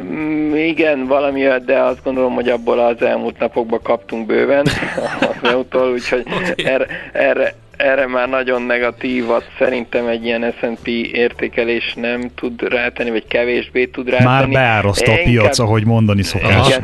Mm, 0.01 0.55
igen, 0.55 1.05
valami, 1.05 1.41
de 1.65 1.79
azt 1.79 2.03
gondolom, 2.03 2.34
hogy 2.34 2.49
abból 2.49 2.79
az 2.79 3.01
elmúlt 3.01 3.39
napokban 3.39 3.79
kaptunk 3.84 4.25
bőven 4.25 4.65
az 5.41 5.49
EU-tól, 5.49 5.91
úgyhogy 5.91 6.23
okay. 6.25 6.65
erre, 6.65 6.86
erre, 7.13 7.53
erre 7.82 8.08
már 8.08 8.30
nagyon 8.30 8.62
negatívat 8.62 9.44
szerintem 9.58 10.08
egy 10.08 10.26
ilyen 10.26 10.54
S&P 10.60 10.88
értékelés 11.13 11.94
nem 11.96 12.32
tud 12.36 12.62
rátenni, 12.62 13.10
vagy 13.10 13.28
kevésbé 13.28 13.86
tud 13.86 14.10
rátenni. 14.10 14.30
Már 14.30 14.50
beáraszta 14.50 15.12
a 15.12 15.17
piac, 15.24 15.60
ahogy 15.60 15.86
mondani 15.86 16.24
szokás. 16.24 16.80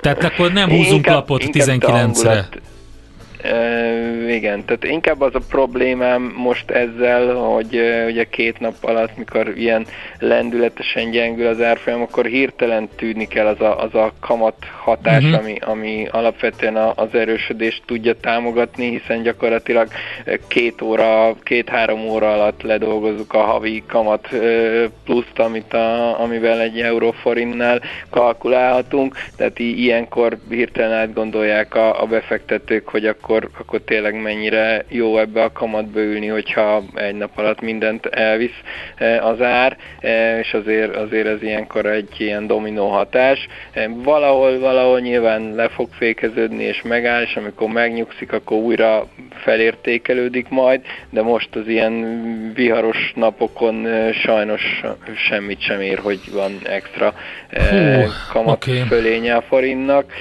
Tehát 0.00 0.24
akkor 0.24 0.52
nem 0.52 0.68
húzunk 0.68 0.94
inkább, 0.94 1.14
lapot 1.14 1.42
19-re 1.52 2.48
igen, 4.28 4.64
tehát 4.64 4.84
inkább 4.84 5.20
az 5.20 5.34
a 5.34 5.40
problémám 5.48 6.32
most 6.36 6.70
ezzel, 6.70 7.34
hogy 7.34 7.80
ugye 8.06 8.24
két 8.24 8.60
nap 8.60 8.74
alatt, 8.80 9.16
mikor 9.16 9.52
ilyen 9.56 9.86
lendületesen 10.18 11.10
gyengül 11.10 11.46
az 11.46 11.62
árfolyam, 11.62 12.02
akkor 12.02 12.26
hirtelen 12.26 12.88
tűnik 12.96 13.28
kell 13.28 13.46
az 13.46 13.60
a, 13.60 13.82
az 13.82 13.94
a 13.94 14.12
kamat 14.20 14.56
hatás, 14.82 15.24
uh-huh. 15.24 15.38
ami, 15.38 15.56
ami 15.60 16.06
alapvetően 16.10 16.76
az 16.76 17.14
erősödést 17.14 17.82
tudja 17.86 18.14
támogatni, 18.20 18.88
hiszen 18.98 19.22
gyakorlatilag 19.22 19.88
két 20.48 20.82
óra, 20.82 21.34
két-három 21.42 22.00
óra 22.08 22.32
alatt 22.32 22.62
ledolgozzuk 22.62 23.32
a 23.32 23.42
havi 23.42 23.82
kamat 23.86 24.28
pluszt, 25.04 25.38
amit 25.38 25.72
a, 25.72 26.20
amivel 26.20 26.60
egy 26.60 26.80
euróforintnál 26.80 27.80
kalkulálhatunk, 28.10 29.16
tehát 29.36 29.58
ilyenkor 29.58 30.38
hirtelen 30.48 30.92
átgondolják 30.92 31.74
a, 31.74 32.02
a 32.02 32.06
befektetők, 32.06 32.88
hogy 32.88 33.06
akkor 33.06 33.33
akkor, 33.34 33.50
akkor 33.58 33.80
tényleg 33.80 34.22
mennyire 34.22 34.84
jó 34.88 35.18
ebbe 35.18 35.42
a 35.42 35.52
kamatba 35.52 36.00
ülni, 36.00 36.26
hogyha 36.26 36.82
egy 36.94 37.14
nap 37.14 37.38
alatt 37.38 37.60
mindent 37.60 38.06
elvisz 38.06 38.60
e, 38.96 39.24
az 39.24 39.40
ár, 39.40 39.76
e, 40.00 40.38
és 40.38 40.54
azért, 40.54 40.96
azért 40.96 41.26
ez 41.26 41.42
ilyenkor 41.42 41.86
egy 41.86 42.14
ilyen 42.16 42.46
dominó 42.46 42.88
hatás. 42.88 43.46
E, 43.72 43.88
valahol, 43.88 44.58
valahol 44.58 45.00
nyilván 45.00 45.54
le 45.54 45.68
fog 45.68 45.88
fékeződni 45.98 46.62
és 46.62 46.82
megáll, 46.82 47.22
és 47.22 47.36
amikor 47.36 47.68
megnyugszik, 47.68 48.32
akkor 48.32 48.56
újra 48.56 49.06
felértékelődik 49.30 50.48
majd, 50.48 50.80
de 51.10 51.22
most 51.22 51.56
az 51.56 51.68
ilyen 51.68 52.52
viharos 52.54 53.12
napokon 53.14 53.86
sajnos 54.12 54.80
semmit 55.28 55.60
sem 55.60 55.80
ér, 55.80 55.98
hogy 55.98 56.20
van 56.32 56.58
extra 56.62 57.14
Hú, 57.70 58.02
kamat 58.32 58.66
okay. 58.66 58.82
fölénye 58.88 59.34
a 59.34 59.42
forintnak. 59.42 60.12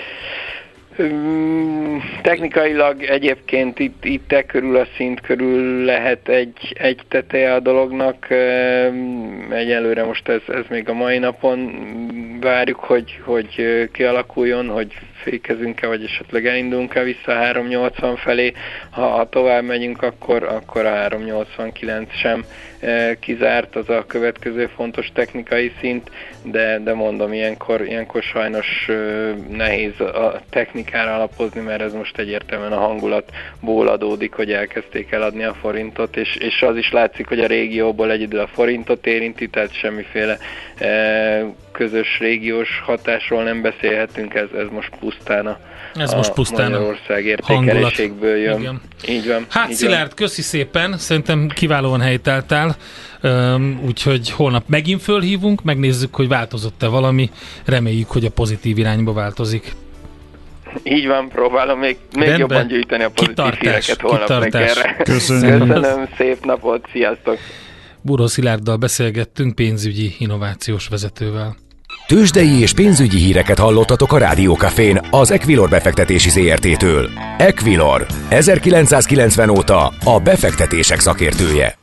Technikailag 2.21 3.03
egyébként 3.03 3.79
itt, 3.79 4.06
itt 4.06 4.32
e 4.32 4.43
körül 4.45 4.77
a 4.77 4.88
szint 4.95 5.21
körül 5.21 5.84
lehet 5.84 6.27
egy, 6.27 6.73
egy 6.73 7.01
teteje 7.08 7.53
a 7.53 7.60
dolognak. 7.60 8.27
Egyelőre 9.49 10.03
most 10.03 10.27
ez, 10.27 10.41
ez 10.47 10.63
még 10.69 10.89
a 10.89 10.93
mai 10.93 11.17
napon 11.17 11.71
várjuk, 12.41 12.79
hogy, 12.79 13.19
hogy 13.23 13.89
kialakuljon, 13.91 14.67
hogy 14.67 14.97
fékezünk-e, 15.23 15.88
vagy 15.88 16.03
esetleg 16.03 16.45
elindulunk-e 16.45 17.03
vissza 17.03 17.32
a 17.32 17.36
380 17.36 18.15
felé. 18.15 18.53
Ha, 18.89 19.08
ha 19.08 19.29
tovább 19.29 19.63
megyünk, 19.63 20.01
akkor, 20.01 20.43
akkor 20.43 20.86
a 20.86 20.95
389 20.95 22.15
sem 22.15 22.45
kizárt, 23.19 23.75
az 23.75 23.89
a 23.89 24.06
következő 24.06 24.69
fontos 24.75 25.12
technikai 25.13 25.71
szint, 25.79 26.12
de, 26.43 26.79
de 26.84 26.93
mondom, 26.93 27.34
ilyenkor, 27.34 27.82
ilyenkor 27.82 28.21
sajnos 28.21 28.89
nehéz 29.49 29.99
a 29.99 30.41
technikára 30.49 31.15
alapozni, 31.15 31.62
mert 31.62 31.82
ez 31.82 31.93
most 31.93 32.17
egyértelműen 32.17 32.71
a 32.71 32.79
hangulatból 32.79 33.88
adódik, 33.88 34.34
hogy 34.34 34.51
elkezdték 34.51 35.12
eladni 35.12 35.43
a 35.43 35.53
forintot, 35.53 36.15
és, 36.15 36.36
és 36.36 36.62
az 36.62 36.77
is 36.77 36.91
látszik, 36.91 37.27
hogy 37.27 37.39
a 37.39 37.47
régióból 37.47 38.12
egyedül 38.12 38.39
a 38.39 38.47
forintot 38.47 39.06
érinti, 39.06 39.49
tehát 39.49 39.73
semmiféle 39.73 40.38
közös 41.71 42.19
régiós 42.19 42.82
hatásról 42.86 43.43
nem 43.43 43.62
beszélhetünk, 43.62 44.34
ez, 44.34 44.47
ez 44.58 44.67
most 44.71 44.91
pusztán 44.99 45.45
a, 45.47 45.60
ez 45.95 46.13
most 46.13 46.34
pusztán 46.34 46.71
Magyarország 46.71 47.25
értékeléségből 47.25 48.38
jön. 48.38 48.60
Igen. 48.60 48.82
Így 49.08 49.27
van. 49.27 49.45
Hát 49.49 49.69
így 49.69 49.75
Szilárd, 49.75 50.08
van. 50.08 50.15
köszi 50.15 50.41
szépen, 50.41 50.97
szerintem 50.97 51.47
kiválóan 51.47 52.01
helytáltál, 52.01 52.75
úgyhogy 53.86 54.31
holnap 54.31 54.63
megint 54.67 55.01
fölhívunk, 55.01 55.63
megnézzük, 55.63 56.15
hogy 56.15 56.27
változott-e 56.27 56.88
valami, 56.88 57.29
reméljük, 57.65 58.09
hogy 58.09 58.25
a 58.25 58.29
pozitív 58.29 58.77
irányba 58.77 59.13
változik. 59.13 59.73
Így 60.83 61.07
van, 61.07 61.29
próbálom 61.29 61.79
még, 61.79 61.97
még 62.15 62.27
Rendben. 62.27 62.39
jobban 62.39 62.67
gyűjteni 62.67 63.03
a 63.03 63.09
pozitív 63.09 63.36
kitartás, 63.36 63.59
híreket 63.59 64.01
holnap 64.01 64.21
kitartás. 64.21 64.75
reggelre. 64.75 65.03
Köszönöm. 65.03 65.59
Köszönöm, 65.59 66.07
szép 66.17 66.45
napot, 66.45 66.86
sziasztok! 66.91 67.38
Buró 68.01 68.27
Szilárddal 68.27 68.77
beszélgettünk 68.77 69.55
pénzügyi 69.55 70.15
innovációs 70.17 70.88
vezetővel. 70.88 71.55
Tőzsdei 72.07 72.59
és 72.59 72.73
pénzügyi 72.73 73.17
híreket 73.17 73.59
hallottatok 73.59 74.13
a 74.13 74.17
Rádiókafén 74.17 75.01
az 75.09 75.31
Equilor 75.31 75.69
befektetési 75.69 76.29
ZRT-től. 76.29 77.09
Equilor, 77.38 78.05
1990 78.29 79.49
óta 79.49 79.93
a 80.03 80.19
befektetések 80.19 80.99
szakértője. 80.99 81.77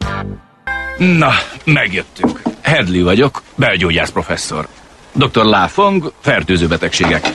Na, 1.01 1.33
megjöttünk. 1.65 2.43
Hedley 2.61 3.05
vagyok, 3.05 3.43
belgyógyász 3.55 4.11
professzor. 4.11 4.69
Dr. 5.13 5.45
Lafong, 5.45 6.13
fertőző 6.21 6.67
betegségek. 6.67 7.29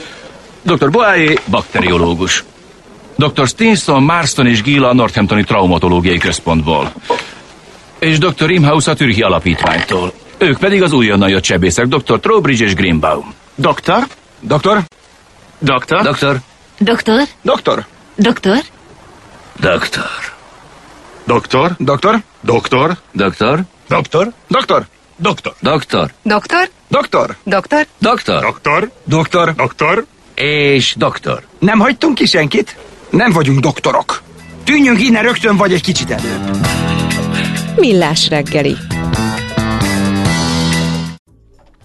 Dr. 0.62 0.90
Boáé, 0.90 1.38
bakteriológus. 1.46 2.44
Dr. 3.16 3.46
Stinson, 3.46 4.02
Marston 4.02 4.46
és 4.46 4.62
Gila 4.62 4.88
a 4.88 4.94
Northamptoni 4.94 5.44
Traumatológiai 5.44 6.18
Központból. 6.18 6.92
És 7.98 8.18
Dr. 8.18 8.50
Imhouse 8.50 8.90
a 8.90 8.94
Türki 8.94 9.22
Alapítványtól. 9.22 10.12
Ők 10.38 10.58
pedig 10.58 10.82
az 10.82 10.92
újonnan 10.92 11.28
jött 11.28 11.44
sebészek, 11.44 11.86
Dr. 11.86 12.20
Trowbridge 12.20 12.64
és 12.64 12.74
Greenbaum. 12.74 13.34
Doktor? 13.54 14.06
Doktor? 14.40 14.82
Doktor? 15.58 16.02
Doktor? 16.02 16.40
Doktor? 16.78 17.22
Doktor? 17.42 17.86
Doktor? 18.14 18.60
Doktor. 19.60 20.35
Doktor? 21.26 21.76
Doktor? 21.78 22.22
Doktor? 22.40 22.96
Doktor? 23.12 23.64
Doktor? 23.88 24.32
Doktor? 24.48 24.86
Doktor. 25.18 25.60
Doktor? 25.60 26.10
Doktor? 26.24 26.76
Doktor. 26.84 27.36
Doktor? 27.44 27.86
Doktor. 27.98 28.40
Doktor? 28.40 28.90
Doktor. 29.04 29.54
Doktor? 29.54 30.06
És 30.34 30.94
doktor. 30.98 31.42
Nem 31.58 31.78
hagytunk 31.78 32.14
ki 32.14 32.26
senkit? 32.26 32.76
Nem 33.10 33.32
vagyunk 33.32 33.60
doktorok. 33.60 34.22
Tűnjünk 34.64 35.00
innen 35.00 35.22
rögtön, 35.22 35.56
vagy 35.56 35.72
egy 35.72 35.82
kicsit 35.82 36.10
előbb. 36.10 36.66
Millás 37.76 38.28
reggeli. 38.28 38.76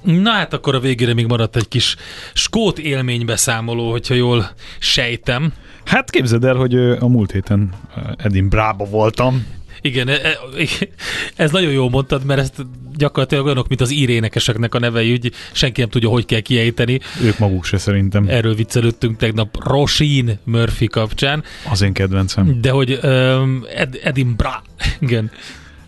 Na 0.01 0.31
hát 0.31 0.53
akkor 0.53 0.75
a 0.75 0.79
végére 0.79 1.13
még 1.13 1.25
maradt 1.25 1.55
egy 1.55 1.67
kis 1.67 1.95
skót 2.33 2.79
élménybeszámoló, 2.79 3.91
hogyha 3.91 4.13
jól 4.13 4.49
sejtem. 4.79 5.53
Hát 5.85 6.09
képzeld 6.09 6.43
el, 6.43 6.55
hogy 6.55 6.75
a 6.75 7.07
múlt 7.07 7.31
héten 7.31 7.69
Edinburghba 8.17 8.85
voltam. 8.85 9.45
Igen, 9.81 10.07
e, 10.07 10.13
e, 10.13 10.37
ez 11.43 11.51
nagyon 11.51 11.71
jól 11.71 11.89
mondtad, 11.89 12.25
mert 12.25 12.39
ezt 12.39 12.65
gyakorlatilag 12.95 13.45
olyanok, 13.45 13.67
mint 13.67 13.81
az 13.81 13.91
írénekeseknek 13.91 14.75
a 14.75 14.79
nevei, 14.79 15.11
úgy 15.11 15.31
senki 15.51 15.79
nem 15.79 15.89
tudja, 15.89 16.09
hogy 16.09 16.25
kell 16.25 16.39
kiejteni. 16.39 16.99
Ők 17.23 17.39
maguk 17.39 17.65
se 17.65 17.77
szerintem. 17.77 18.25
Erről 18.27 18.55
viccelődtünk 18.55 19.17
tegnap 19.17 19.63
Rosin 19.63 20.39
Murphy 20.43 20.85
kapcsán. 20.85 21.43
Az 21.71 21.81
én 21.81 21.93
kedvencem. 21.93 22.61
De 22.61 22.71
hogy 22.71 22.99
um, 23.03 23.63
Ed, 23.75 23.99
Edinburgh, 24.03 24.61
igen. 24.99 25.31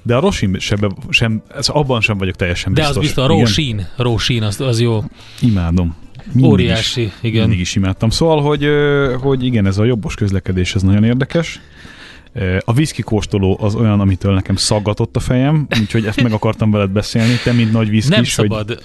De 0.01 0.15
a 0.15 0.19
Rosin 0.19 0.59
sem, 0.59 0.79
sem 1.09 1.43
ez 1.55 1.69
abban 1.69 2.01
sem 2.01 2.17
vagyok 2.17 2.35
teljesen 2.35 2.73
biztos. 2.73 2.93
De 2.93 2.99
az 2.99 3.05
biztos, 3.05 3.23
a 3.23 3.27
Rosin, 3.27 3.87
Rosin, 3.97 4.43
az, 4.43 4.61
az 4.61 4.81
jó. 4.81 5.03
Imádom. 5.41 5.95
Mindig 6.31 6.51
Óriási, 6.51 7.01
is, 7.01 7.11
igen. 7.21 7.41
Mindig 7.41 7.59
is 7.59 7.75
imádtam. 7.75 8.09
Szóval, 8.09 8.41
hogy, 8.41 8.67
hogy 9.21 9.45
igen, 9.45 9.65
ez 9.65 9.77
a 9.77 9.83
jobbos 9.83 10.15
közlekedés, 10.15 10.75
ez 10.75 10.81
nagyon 10.81 11.03
érdekes. 11.03 11.61
A 12.59 12.73
whisky 12.73 13.01
kóstoló 13.01 13.57
az 13.61 13.75
olyan, 13.75 13.99
amitől 13.99 14.33
nekem 14.33 14.55
szaggatott 14.55 15.15
a 15.15 15.19
fejem, 15.19 15.67
úgyhogy 15.79 16.05
ezt 16.05 16.23
meg 16.23 16.31
akartam 16.31 16.71
veled 16.71 16.89
beszélni. 16.89 17.33
Te, 17.43 17.51
mint 17.51 17.71
nagy 17.71 17.89
whisky 17.89 18.09
Nem 18.09 18.23
szabad. 18.23 18.67
Hogy 18.67 18.79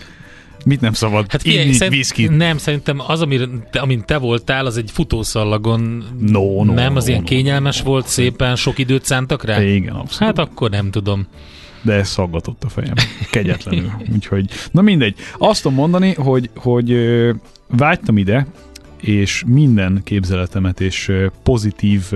Mit 0.64 0.80
nem 0.80 0.92
szabad? 0.92 1.30
Hát 1.30 1.44
inni 1.44 1.72
szerint, 1.72 1.94
whisky 1.94 2.26
Nem, 2.26 2.58
szerintem 2.58 3.00
az, 3.06 3.20
amire, 3.20 3.46
te, 3.70 3.78
amint 3.78 4.04
te 4.04 4.16
voltál, 4.16 4.66
az 4.66 4.76
egy 4.76 4.90
futószallagon. 4.90 6.04
No, 6.20 6.64
no, 6.64 6.72
nem, 6.72 6.96
az 6.96 7.04
no, 7.04 7.10
ilyen 7.10 7.22
no, 7.22 7.28
kényelmes 7.28 7.78
no. 7.78 7.84
volt, 7.84 8.06
szépen 8.06 8.56
sok 8.56 8.78
időt 8.78 9.04
szántak 9.04 9.44
rá? 9.44 9.62
Igen, 9.62 9.94
abszolút. 9.94 10.36
Hát 10.36 10.38
akkor 10.38 10.70
nem 10.70 10.90
tudom. 10.90 11.26
De 11.88 11.94
ez 11.94 12.08
szaggatott 12.08 12.64
a 12.64 12.68
fejem. 12.68 12.94
Kegyetlenül. 13.30 13.90
Úgyhogy, 14.14 14.50
na 14.70 14.80
mindegy. 14.80 15.14
Azt 15.38 15.62
tudom 15.62 15.76
mondani, 15.76 16.14
hogy, 16.14 16.50
hogy 16.56 16.96
vágytam 17.66 18.18
ide, 18.18 18.46
és 19.00 19.44
minden 19.46 20.00
képzeletemet 20.04 20.80
és 20.80 21.12
pozitív 21.42 22.12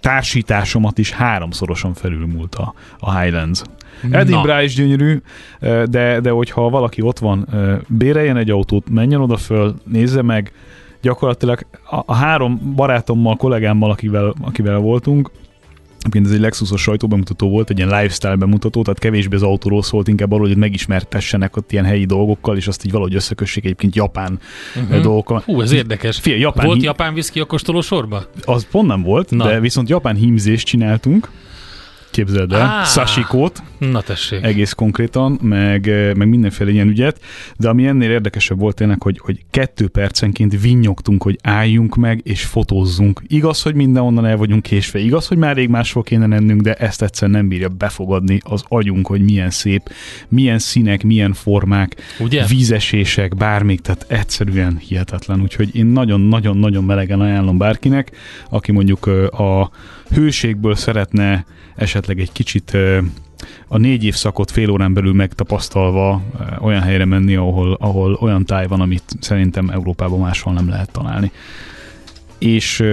társításomat 0.00 0.98
is 0.98 1.10
háromszorosan 1.10 1.94
felülmúlt 1.94 2.54
a, 2.54 2.74
a 2.98 3.20
Highlands. 3.20 3.62
Edinburgh 4.10 4.64
is 4.64 4.74
gyönyörű, 4.74 5.22
de, 5.84 6.20
de 6.20 6.30
hogyha 6.30 6.70
valaki 6.70 7.02
ott 7.02 7.18
van, 7.18 7.48
béreljen 7.88 8.36
egy 8.36 8.50
autót, 8.50 8.90
menjen 8.90 9.20
oda 9.20 9.36
föl, 9.36 9.74
nézze 9.84 10.22
meg, 10.22 10.52
gyakorlatilag 11.00 11.66
a, 11.90 12.02
a 12.06 12.14
három 12.14 12.74
barátommal, 12.74 13.36
kollégámmal, 13.36 13.90
akivel, 13.90 14.34
akivel 14.40 14.78
voltunk, 14.78 15.30
Egyébként 16.02 16.26
ez 16.26 16.32
egy 16.32 16.40
Lexusos 16.40 16.82
sajtóbemutató 16.82 17.48
volt, 17.48 17.70
egy 17.70 17.76
ilyen 17.76 17.88
lifestyle 17.88 18.36
bemutató, 18.36 18.82
tehát 18.82 18.98
kevésbé 18.98 19.36
az 19.36 19.42
autóról 19.42 19.82
szólt, 19.82 20.08
inkább 20.08 20.32
arról, 20.32 20.46
hogy 20.46 20.56
megismertessenek 20.56 21.56
ott 21.56 21.72
ilyen 21.72 21.84
helyi 21.84 22.04
dolgokkal, 22.04 22.56
és 22.56 22.66
azt 22.66 22.84
így 22.84 22.90
valahogy 22.90 23.14
összekössék 23.14 23.64
egyébként 23.64 23.94
japán 23.94 24.38
uh-huh. 24.76 25.00
dolgokkal. 25.00 25.42
Hú, 25.44 25.60
ez 25.60 25.72
érdekes. 25.72 26.18
Fia, 26.18 26.36
japán 26.36 26.64
volt 26.66 26.76
hím... 26.76 26.86
japán 26.86 27.14
viszki 27.14 27.40
a 27.40 27.44
kóstoló 27.44 27.80
sorba? 27.80 28.24
Az 28.44 28.66
pont 28.70 28.88
nem 28.88 29.02
volt, 29.02 29.30
Na. 29.30 29.44
de 29.46 29.60
viszont 29.60 29.88
japán 29.88 30.16
hímzést 30.16 30.66
csináltunk, 30.66 31.30
képzeld 32.12 32.52
el, 32.52 32.60
ah, 32.60 32.84
sashikót, 32.84 33.62
na 33.78 34.00
tessék. 34.00 34.42
egész 34.44 34.72
konkrétan, 34.72 35.38
meg, 35.42 35.88
eh, 35.88 36.14
meg 36.14 36.28
mindenféle 36.28 36.70
ilyen 36.70 36.88
ügyet, 36.88 37.20
de 37.56 37.68
ami 37.68 37.86
ennél 37.86 38.10
érdekesebb 38.10 38.58
volt 38.58 38.74
tényleg, 38.74 39.02
hogy, 39.02 39.18
hogy 39.18 39.40
kettő 39.50 39.88
percenként 39.88 40.60
vinnyogtunk, 40.60 41.22
hogy 41.22 41.38
álljunk 41.42 41.96
meg 41.96 42.20
és 42.24 42.44
fotózzunk. 42.44 43.22
Igaz, 43.26 43.62
hogy 43.62 43.74
mindenonnan 43.74 44.26
el 44.26 44.36
vagyunk 44.36 44.62
késve, 44.62 44.98
igaz, 44.98 45.26
hogy 45.26 45.36
már 45.36 45.56
rég 45.56 45.68
máshol 45.68 46.02
kéne 46.02 46.26
lennünk, 46.26 46.60
de 46.60 46.74
ezt 46.74 47.02
egyszer 47.02 47.28
nem 47.28 47.48
bírja 47.48 47.68
befogadni 47.68 48.40
az 48.44 48.64
agyunk, 48.68 49.06
hogy 49.06 49.20
milyen 49.20 49.50
szép, 49.50 49.90
milyen 50.28 50.58
színek, 50.58 51.02
milyen 51.02 51.32
formák, 51.32 51.96
Ugye? 52.18 52.46
vízesések, 52.46 53.36
bármik, 53.36 53.80
tehát 53.80 54.04
egyszerűen 54.08 54.78
hihetetlen. 54.78 55.40
Úgyhogy 55.40 55.76
én 55.76 55.86
nagyon-nagyon-nagyon 55.86 56.84
melegen 56.84 57.20
ajánlom 57.20 57.58
bárkinek, 57.58 58.10
aki 58.50 58.72
mondjuk 58.72 59.06
eh, 59.06 59.40
a 59.40 59.70
hőségből 60.14 60.74
szeretne 60.74 61.44
esetleg 61.74 62.01
egy 62.08 62.32
kicsit 62.32 62.76
a 63.68 63.78
négy 63.78 64.04
évszakot 64.04 64.50
fél 64.50 64.70
órán 64.70 64.94
belül 64.94 65.12
megtapasztalva 65.12 66.22
olyan 66.60 66.80
helyre 66.80 67.04
menni, 67.04 67.34
ahol, 67.34 67.76
ahol 67.80 68.18
olyan 68.20 68.44
táj 68.44 68.66
van, 68.66 68.80
amit 68.80 69.04
szerintem 69.20 69.68
Európában 69.68 70.18
máshol 70.20 70.52
nem 70.52 70.68
lehet 70.68 70.90
találni. 70.92 71.30
És 72.38 72.84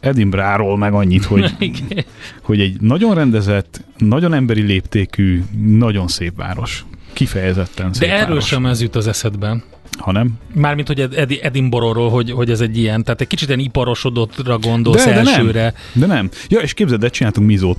Edinburghról 0.00 0.76
meg 0.76 0.92
annyit, 0.92 1.24
hogy, 1.24 1.54
hogy 2.42 2.60
egy 2.60 2.80
nagyon 2.80 3.14
rendezett, 3.14 3.84
nagyon 3.98 4.34
emberi 4.34 4.60
léptékű, 4.62 5.42
nagyon 5.66 6.08
szép 6.08 6.36
város. 6.36 6.84
Kifejezetten 7.12 7.92
szép 7.92 8.08
De 8.08 8.14
erről 8.14 8.28
város. 8.28 8.46
sem 8.46 8.66
ez 8.66 8.82
jut 8.82 8.96
az 8.96 9.06
eszedben. 9.06 9.62
Ha 9.98 10.12
nem? 10.12 10.38
Mármint, 10.54 10.86
hogy 10.86 11.00
Ed- 11.00 11.38
Edinburghról, 11.42 12.10
hogy, 12.10 12.30
hogy 12.30 12.50
ez 12.50 12.60
egy 12.60 12.78
ilyen, 12.78 13.04
tehát 13.04 13.20
egy 13.20 13.26
kicsit 13.26 13.48
ilyen 13.48 13.60
iparosodottra 13.60 14.58
gondolsz 14.58 15.04
de, 15.04 15.10
de 15.12 15.18
elsőre. 15.18 15.62
Nem, 15.62 16.08
de 16.08 16.14
nem. 16.14 16.30
Ja, 16.48 16.58
és 16.58 16.74
képzeld, 16.74 17.00
de 17.00 17.08
csináltunk 17.08 17.46
mizót. 17.46 17.78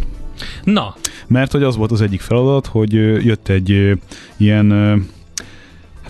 Na. 0.63 0.95
Mert 1.27 1.51
hogy 1.51 1.63
az 1.63 1.75
volt 1.75 1.91
az 1.91 2.01
egyik 2.01 2.21
feladat, 2.21 2.65
hogy 2.67 2.93
jött 3.25 3.47
egy 3.47 3.97
ilyen 4.37 4.71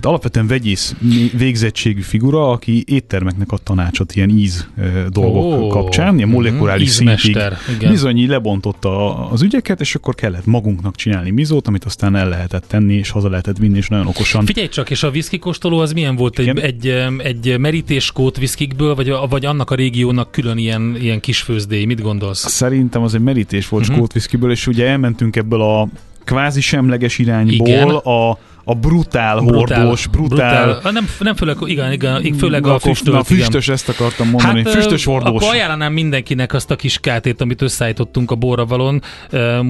hát 0.00 0.08
alapvetően 0.08 0.46
vegyész 0.46 0.94
végzettségű 1.36 2.00
figura, 2.00 2.50
aki 2.50 2.84
éttermeknek 2.86 3.52
ad 3.52 3.62
tanácsot 3.62 4.14
ilyen 4.14 4.28
íz 4.28 4.68
dolgok 5.08 5.44
oh, 5.44 5.68
kapcsán, 5.68 6.16
ilyen 6.16 6.28
molekuláris 6.28 6.98
uh-huh, 6.98 7.18
szintig. 7.18 7.88
Bizony 7.88 8.18
így 8.18 8.28
lebontotta 8.28 9.16
az 9.30 9.42
ügyeket, 9.42 9.80
és 9.80 9.94
akkor 9.94 10.14
kellett 10.14 10.46
magunknak 10.46 10.96
csinálni 10.96 11.30
mizót, 11.30 11.66
amit 11.66 11.84
aztán 11.84 12.16
el 12.16 12.28
lehetett 12.28 12.64
tenni, 12.66 12.94
és 12.94 13.10
haza 13.10 13.28
lehetett 13.28 13.58
vinni, 13.58 13.76
és 13.76 13.88
nagyon 13.88 14.06
okosan. 14.06 14.44
Figyelj 14.44 14.68
csak, 14.68 14.90
és 14.90 15.02
a 15.02 15.08
whisky 15.08 15.38
kóstoló 15.38 15.78
az 15.78 15.92
milyen 15.92 16.16
volt? 16.16 16.38
Egy, 16.38 16.58
egy, 16.58 16.86
egy 17.18 17.58
merítéskót 17.58 18.38
viszkikből, 18.38 18.94
vagy, 18.94 19.12
vagy 19.28 19.44
annak 19.44 19.70
a 19.70 19.74
régiónak 19.74 20.30
külön 20.30 20.58
ilyen, 20.58 20.96
ilyen 21.00 21.20
kis 21.20 21.40
főzdély? 21.40 21.84
Mit 21.84 22.02
gondolsz? 22.02 22.48
Szerintem 22.48 23.02
az 23.02 23.14
egy 23.14 23.22
merítés 23.22 23.68
volt 23.68 23.82
uh-huh. 23.82 23.98
skót 23.98 24.12
viszkiből, 24.12 24.50
és 24.50 24.66
ugye 24.66 24.86
elmentünk 24.86 25.36
ebből 25.36 25.60
a 25.60 25.88
kvázi 26.24 26.60
semleges 26.60 27.18
irányból 27.18 27.68
Igen. 27.68 27.88
a 27.88 28.38
a 28.64 28.74
brutál, 28.74 29.40
brutál 29.40 29.78
hordós, 29.80 30.06
brutál... 30.06 30.64
brutál. 30.64 30.92
Nem, 30.92 31.08
nem 31.18 31.34
főleg, 31.34 31.56
igen, 31.64 31.92
igen, 31.92 32.34
főleg 32.38 32.66
a 32.66 32.78
füstös. 32.78 33.14
Na, 33.14 33.22
füstös, 33.22 33.64
igen. 33.64 33.74
ezt 33.74 33.88
akartam 33.88 34.28
mondani, 34.28 34.62
hát, 34.62 34.72
füstös 34.72 35.04
hordós. 35.04 35.42
Akkor 35.42 35.54
ajánlanám 35.54 35.92
mindenkinek 35.92 36.52
azt 36.52 36.70
a 36.70 36.76
kis 36.76 36.98
kátét, 36.98 37.40
amit 37.40 37.62
összeállítottunk 37.62 38.30
a 38.30 38.34
borravalon. 38.34 39.02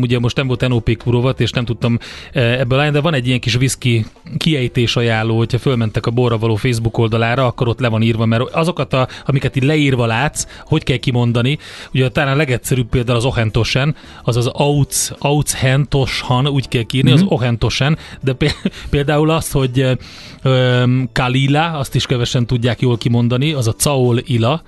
ugye 0.00 0.18
most 0.18 0.36
nem 0.36 0.46
volt 0.46 0.68
NOP 0.68 0.96
kurovat, 0.96 1.40
és 1.40 1.50
nem 1.50 1.64
tudtam 1.64 1.98
ebből 2.32 2.78
állni, 2.78 2.92
de 2.92 3.00
van 3.00 3.14
egy 3.14 3.26
ilyen 3.26 3.40
kis 3.40 3.56
whisky 3.56 4.06
kiejtés 4.36 4.96
ajánló, 4.96 5.36
hogyha 5.36 5.58
fölmentek 5.58 6.06
a 6.06 6.10
borravaló 6.10 6.54
Facebook 6.54 6.98
oldalára, 6.98 7.46
akkor 7.46 7.68
ott 7.68 7.80
le 7.80 7.88
van 7.88 8.02
írva, 8.02 8.24
mert 8.24 8.42
azokat, 8.42 8.92
a, 8.92 9.08
amiket 9.26 9.56
itt 9.56 9.64
leírva 9.64 10.06
látsz, 10.06 10.46
hogy 10.64 10.82
kell 10.82 10.96
kimondani, 10.96 11.58
ugye 11.94 12.08
talán 12.08 12.32
a 12.32 12.36
legegyszerűbb 12.36 12.88
például 12.88 13.18
az 13.18 13.24
Ohentosen, 13.24 13.94
az 14.22 14.36
az 14.36 14.46
Auts, 14.46 15.10
Auts 15.18 15.52
Hentoshan, 15.52 16.48
úgy 16.48 16.68
kell 16.68 16.82
kírni, 16.82 17.10
mm-hmm. 17.10 17.20
az 17.20 17.26
Ohentosen, 17.28 17.98
de 18.20 18.34
Például 18.40 18.62
azt, 19.08 19.52
hogy 19.52 19.98
Kalila, 21.12 21.72
azt 21.72 21.94
is 21.94 22.06
kevesen 22.06 22.46
tudják 22.46 22.80
jól 22.80 22.98
kimondani, 22.98 23.52
az 23.52 23.68
a 23.68 23.72
Caol 23.72 24.18
Ila, 24.24 24.62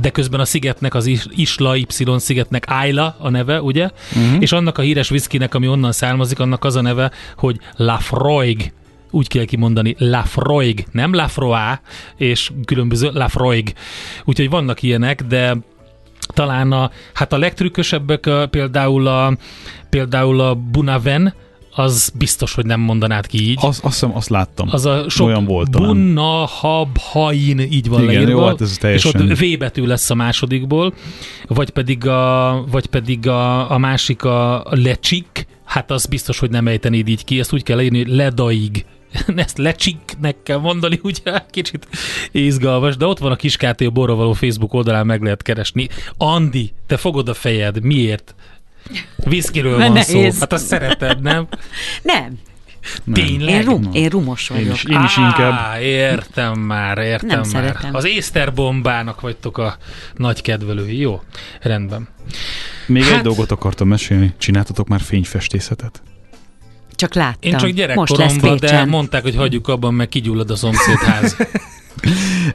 de 0.00 0.10
közben 0.10 0.40
a 0.40 0.44
szigetnek, 0.44 0.94
az 0.94 1.06
Isla 1.34 1.76
Y 1.76 1.86
szigetnek 2.16 2.64
Ayla 2.68 3.16
a 3.18 3.28
neve, 3.28 3.60
ugye? 3.60 3.90
Uh-huh. 4.16 4.42
És 4.42 4.52
annak 4.52 4.78
a 4.78 4.82
híres 4.82 5.08
viszkinek, 5.08 5.54
ami 5.54 5.68
onnan 5.68 5.92
származik, 5.92 6.38
annak 6.38 6.64
az 6.64 6.76
a 6.76 6.80
neve, 6.80 7.10
hogy 7.36 7.58
Lafroig 7.76 8.72
úgy 9.10 9.28
kell 9.28 9.44
kimondani, 9.44 9.94
Lafroig, 9.98 10.86
nem 10.92 11.14
Lafroa, 11.14 11.80
és 12.16 12.50
különböző 12.64 13.10
Lafroig. 13.12 13.74
Úgyhogy 14.24 14.50
vannak 14.50 14.82
ilyenek, 14.82 15.22
de 15.22 15.56
talán 16.26 16.72
a, 16.72 16.90
hát 17.14 17.32
a 17.32 17.38
legtrükkösebbek 17.38 18.30
például 18.50 19.06
a, 19.06 19.36
például 19.90 20.40
a 20.40 20.54
Bunaven, 20.54 21.34
az 21.74 22.12
biztos, 22.14 22.54
hogy 22.54 22.66
nem 22.66 22.80
mondanád 22.80 23.26
ki 23.26 23.50
így. 23.50 23.58
Az, 23.60 23.64
azt 23.64 23.82
hiszem, 23.82 24.16
azt 24.16 24.28
láttam. 24.28 24.68
Az 24.70 24.86
a 24.86 25.08
sok 25.08 25.26
Olyan 25.26 25.44
volt 25.44 25.70
bunna, 25.70 26.46
hab, 26.46 26.98
hain, 26.98 27.58
így 27.58 27.88
van 27.88 28.02
Igen, 28.02 28.14
leírva. 28.14 28.30
Jó, 28.30 28.46
hát 28.46 28.60
ez 28.60 28.76
teljesen... 28.80 29.12
És 29.20 29.30
ott 29.30 29.38
V 29.38 29.58
betű 29.58 29.84
lesz 29.84 30.10
a 30.10 30.14
másodikból, 30.14 30.94
vagy 31.46 31.70
pedig 31.70 32.06
a, 32.06 32.64
vagy 32.70 32.86
pedig 32.86 33.28
a, 33.28 33.70
a 33.70 33.78
másik 33.78 34.24
a 34.24 34.66
lecsik, 34.70 35.46
hát 35.64 35.90
az 35.90 36.06
biztos, 36.06 36.38
hogy 36.38 36.50
nem 36.50 36.66
ejtenéd 36.66 37.08
így 37.08 37.24
ki, 37.24 37.38
ezt 37.38 37.52
úgy 37.52 37.62
kell 37.62 37.76
leírni, 37.76 37.98
hogy 37.98 38.14
ledaig 38.14 38.84
ezt 39.36 39.58
lecsiknek 39.58 40.36
kell 40.42 40.58
mondani, 40.58 41.00
ugye 41.02 41.42
kicsit 41.50 41.88
izgalmas, 42.32 42.96
de 42.96 43.06
ott 43.06 43.18
van 43.18 43.32
a 43.32 43.36
Kiskáté 43.36 43.84
a 43.84 43.90
Borra 43.90 44.14
való 44.14 44.32
Facebook 44.32 44.74
oldalán 44.74 45.06
meg 45.06 45.22
lehet 45.22 45.42
keresni. 45.42 45.88
Andi, 46.16 46.72
te 46.86 46.96
fogod 46.96 47.28
a 47.28 47.34
fejed, 47.34 47.82
miért? 47.82 48.34
Viszkiről 49.16 49.78
van 49.78 49.92
nehéz. 49.92 50.34
szó. 50.34 50.40
Hát 50.40 50.52
azt 50.52 50.66
szereted, 50.66 51.20
nem? 51.22 51.46
Nem. 52.02 52.38
Tényleg? 53.12 53.54
Én, 53.54 53.62
rum, 53.62 53.88
én 53.92 54.08
rumos 54.08 54.48
vagyok. 54.48 54.64
Én 54.64 54.72
is, 54.72 54.84
én 54.84 55.02
is 55.02 55.16
inkább. 55.16 55.52
Á, 55.52 55.80
értem 55.80 56.58
már, 56.58 56.98
értem 56.98 57.28
Nem 57.28 57.38
már. 57.38 57.46
Szeretem. 57.46 57.94
Az 57.94 58.06
észterbombának 58.06 59.20
vagytok 59.20 59.58
a 59.58 59.76
nagy 60.16 60.42
kedvelői. 60.42 60.98
Jó, 60.98 61.22
rendben. 61.60 62.08
Még 62.86 63.02
hát... 63.02 63.16
egy 63.16 63.22
dolgot 63.22 63.50
akartam 63.50 63.88
mesélni. 63.88 64.34
Csináltatok 64.38 64.88
már 64.88 65.00
fényfestészetet? 65.00 66.02
Csak 66.94 67.14
láttam. 67.14 67.50
Én 67.50 67.56
csak 67.56 67.70
gyerekkoromban, 67.70 68.56
de 68.56 68.84
mondták, 68.84 69.22
hogy 69.22 69.36
hagyjuk 69.36 69.68
abban, 69.68 69.94
meg 69.94 70.08
kigyullad 70.08 70.50
a 70.50 70.56
szomszédház. 70.56 71.36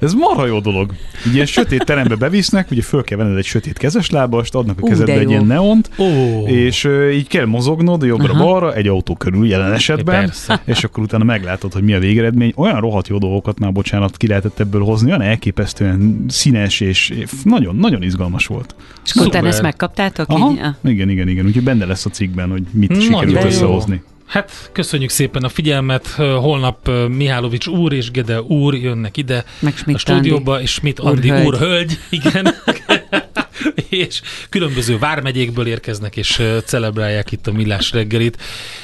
Ez 0.02 0.14
marha 0.14 0.46
jó 0.46 0.60
dolog. 0.60 0.94
Ugye 1.26 1.34
ilyen 1.34 1.46
sötét 1.46 1.86
terembe 1.86 2.16
bevisznek, 2.16 2.72
ugye 2.72 2.82
föl 2.82 3.04
kell 3.04 3.18
venned 3.18 3.38
egy 3.38 3.46
sötét 3.46 3.78
kezeslábast, 3.78 4.56
adnak 4.56 4.78
a 4.82 4.88
kezedbe 4.88 5.20
egy 5.20 5.30
ilyen 5.30 5.46
neont, 5.46 5.90
oh. 5.98 6.52
és 6.52 6.84
uh, 6.84 7.16
így 7.16 7.28
kell 7.28 7.46
mozognod 7.46 8.04
jobbra-balra, 8.04 8.74
egy 8.74 8.88
autó 8.88 9.16
körül 9.16 9.48
jelen 9.48 9.74
esetben, 9.74 10.26
Persze. 10.26 10.62
és 10.66 10.84
akkor 10.84 11.04
utána 11.04 11.24
meglátod, 11.24 11.74
hogy 11.74 11.84
mi 11.84 11.94
a 11.94 12.00
végeredmény. 12.00 12.54
Olyan 12.56 12.80
rohadt 12.80 13.08
jó 13.08 13.18
dolgokat 13.18 13.60
már, 13.60 13.72
bocsánat, 13.72 14.18
ki 14.18 14.28
lehetett 14.28 14.60
ebből 14.60 14.82
hozni, 14.82 15.08
olyan 15.10 15.22
elképesztően 15.22 16.26
színes, 16.28 16.80
és 16.80 17.14
nagyon-nagyon 17.44 18.04
izgalmas 18.04 18.46
volt. 18.46 18.76
És 19.06 19.14
utána 19.14 19.48
ezt 19.48 19.62
megkaptátok? 19.62 20.30
Aha, 20.30 20.52
így? 20.52 20.92
Igen, 20.92 21.10
igen, 21.10 21.28
igen. 21.28 21.46
Úgyhogy 21.46 21.64
benne 21.64 21.86
lesz 21.86 22.06
a 22.06 22.10
cikkben, 22.10 22.50
hogy 22.50 22.64
mit 22.72 22.90
Nagyon 22.90 23.04
sikerült 23.04 23.44
összehozni. 23.44 24.02
Hát 24.28 24.70
köszönjük 24.72 25.10
szépen 25.10 25.44
a 25.44 25.50
figyelmet. 25.50 26.08
Holnap 26.18 26.92
Mihálovics 27.10 27.68
úr 27.68 27.94
és 27.94 28.12
Gede 28.12 28.42
úr 28.42 28.76
jönnek 28.76 29.18
ide 29.18 29.46
Meg 29.60 29.74
a 29.86 29.98
stúdióba, 29.98 30.52
Andi. 30.52 30.64
és 30.64 30.72
Schmidt 30.72 31.00
Andi 31.00 31.32
úr, 31.32 31.46
úr 31.46 31.58
hölgy, 31.58 32.00
igen. 32.10 32.48
és 33.90 34.22
különböző 34.50 34.98
vármegyékből 34.98 35.68
érkeznek, 35.68 36.18
és 36.18 36.44
celebrálják 36.66 37.32
itt 37.32 37.48
a 37.48 37.52
Millás 37.52 37.92
reggelit. 37.92 38.42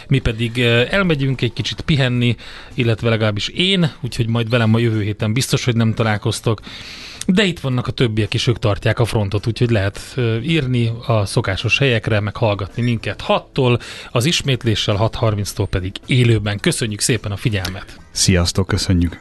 Mi 0.08 0.20
pedig 0.20 0.60
elmegyünk 0.90 1.42
egy 1.42 1.54
kicsit 1.54 1.82
pihenni, 1.82 2.36
illetve 2.74 3.10
legalábbis 3.10 3.48
én, 3.48 3.92
úgyhogy 4.02 4.28
majd 4.28 4.50
velem 4.50 4.74
a 4.74 4.80
jövő 4.80 5.02
héten 5.02 5.34
biztos, 5.34 5.66
hogy 5.66 5.76
nem 5.76 5.94
találkoztok. 5.94 6.62
De 7.26 7.44
itt 7.44 7.60
vannak 7.60 7.88
a 7.88 7.92
többiek 7.92 8.34
is, 8.34 8.48
ők 8.48 8.60
tartják 8.60 9.00
a 9.00 9.06
frontot, 9.06 9.48
úgyhogy 9.48 9.70
lehet 9.70 10.00
írni 10.42 10.92
a 11.08 11.26
szokásos 11.26 11.78
helyekre, 11.78 12.20
meg 12.20 12.36
hallgatni 12.36 12.82
minket 12.82 13.24
6-tól, 13.28 13.80
az 14.12 14.26
ismétléssel 14.26 14.96
6.30-tól 15.00 15.66
pedig 15.70 15.92
élőben. 16.06 16.60
Köszönjük 16.60 17.00
szépen 17.00 17.32
a 17.32 17.38
figyelmet! 17.38 18.00
Sziasztok, 18.12 18.68
köszönjük! 18.68 19.20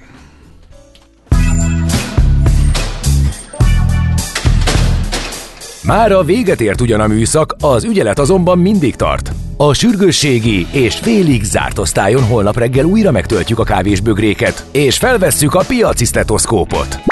Már 5.83 6.13
a 6.13 6.23
véget 6.23 6.61
ért 6.61 6.81
ugyan 6.81 7.01
a 7.01 7.07
műszak, 7.07 7.57
az 7.61 7.85
ügyelet 7.85 8.19
azonban 8.19 8.59
mindig 8.59 8.97
tart. 8.97 9.33
A 9.57 9.75
sürgősségi 9.75 10.67
és 10.73 10.95
félig 10.95 11.43
zárt 11.43 11.79
osztályon 11.79 12.25
holnap 12.25 12.57
reggel 12.57 12.85
újra 12.85 13.11
megtöltjük 13.11 13.59
a 13.59 13.65
kávésbögréket, 13.65 14.67
és 14.73 14.99
felvesszük 14.99 15.55
a 15.55 15.65
piaci 15.67 16.05
stetoszkópot. 16.05 17.12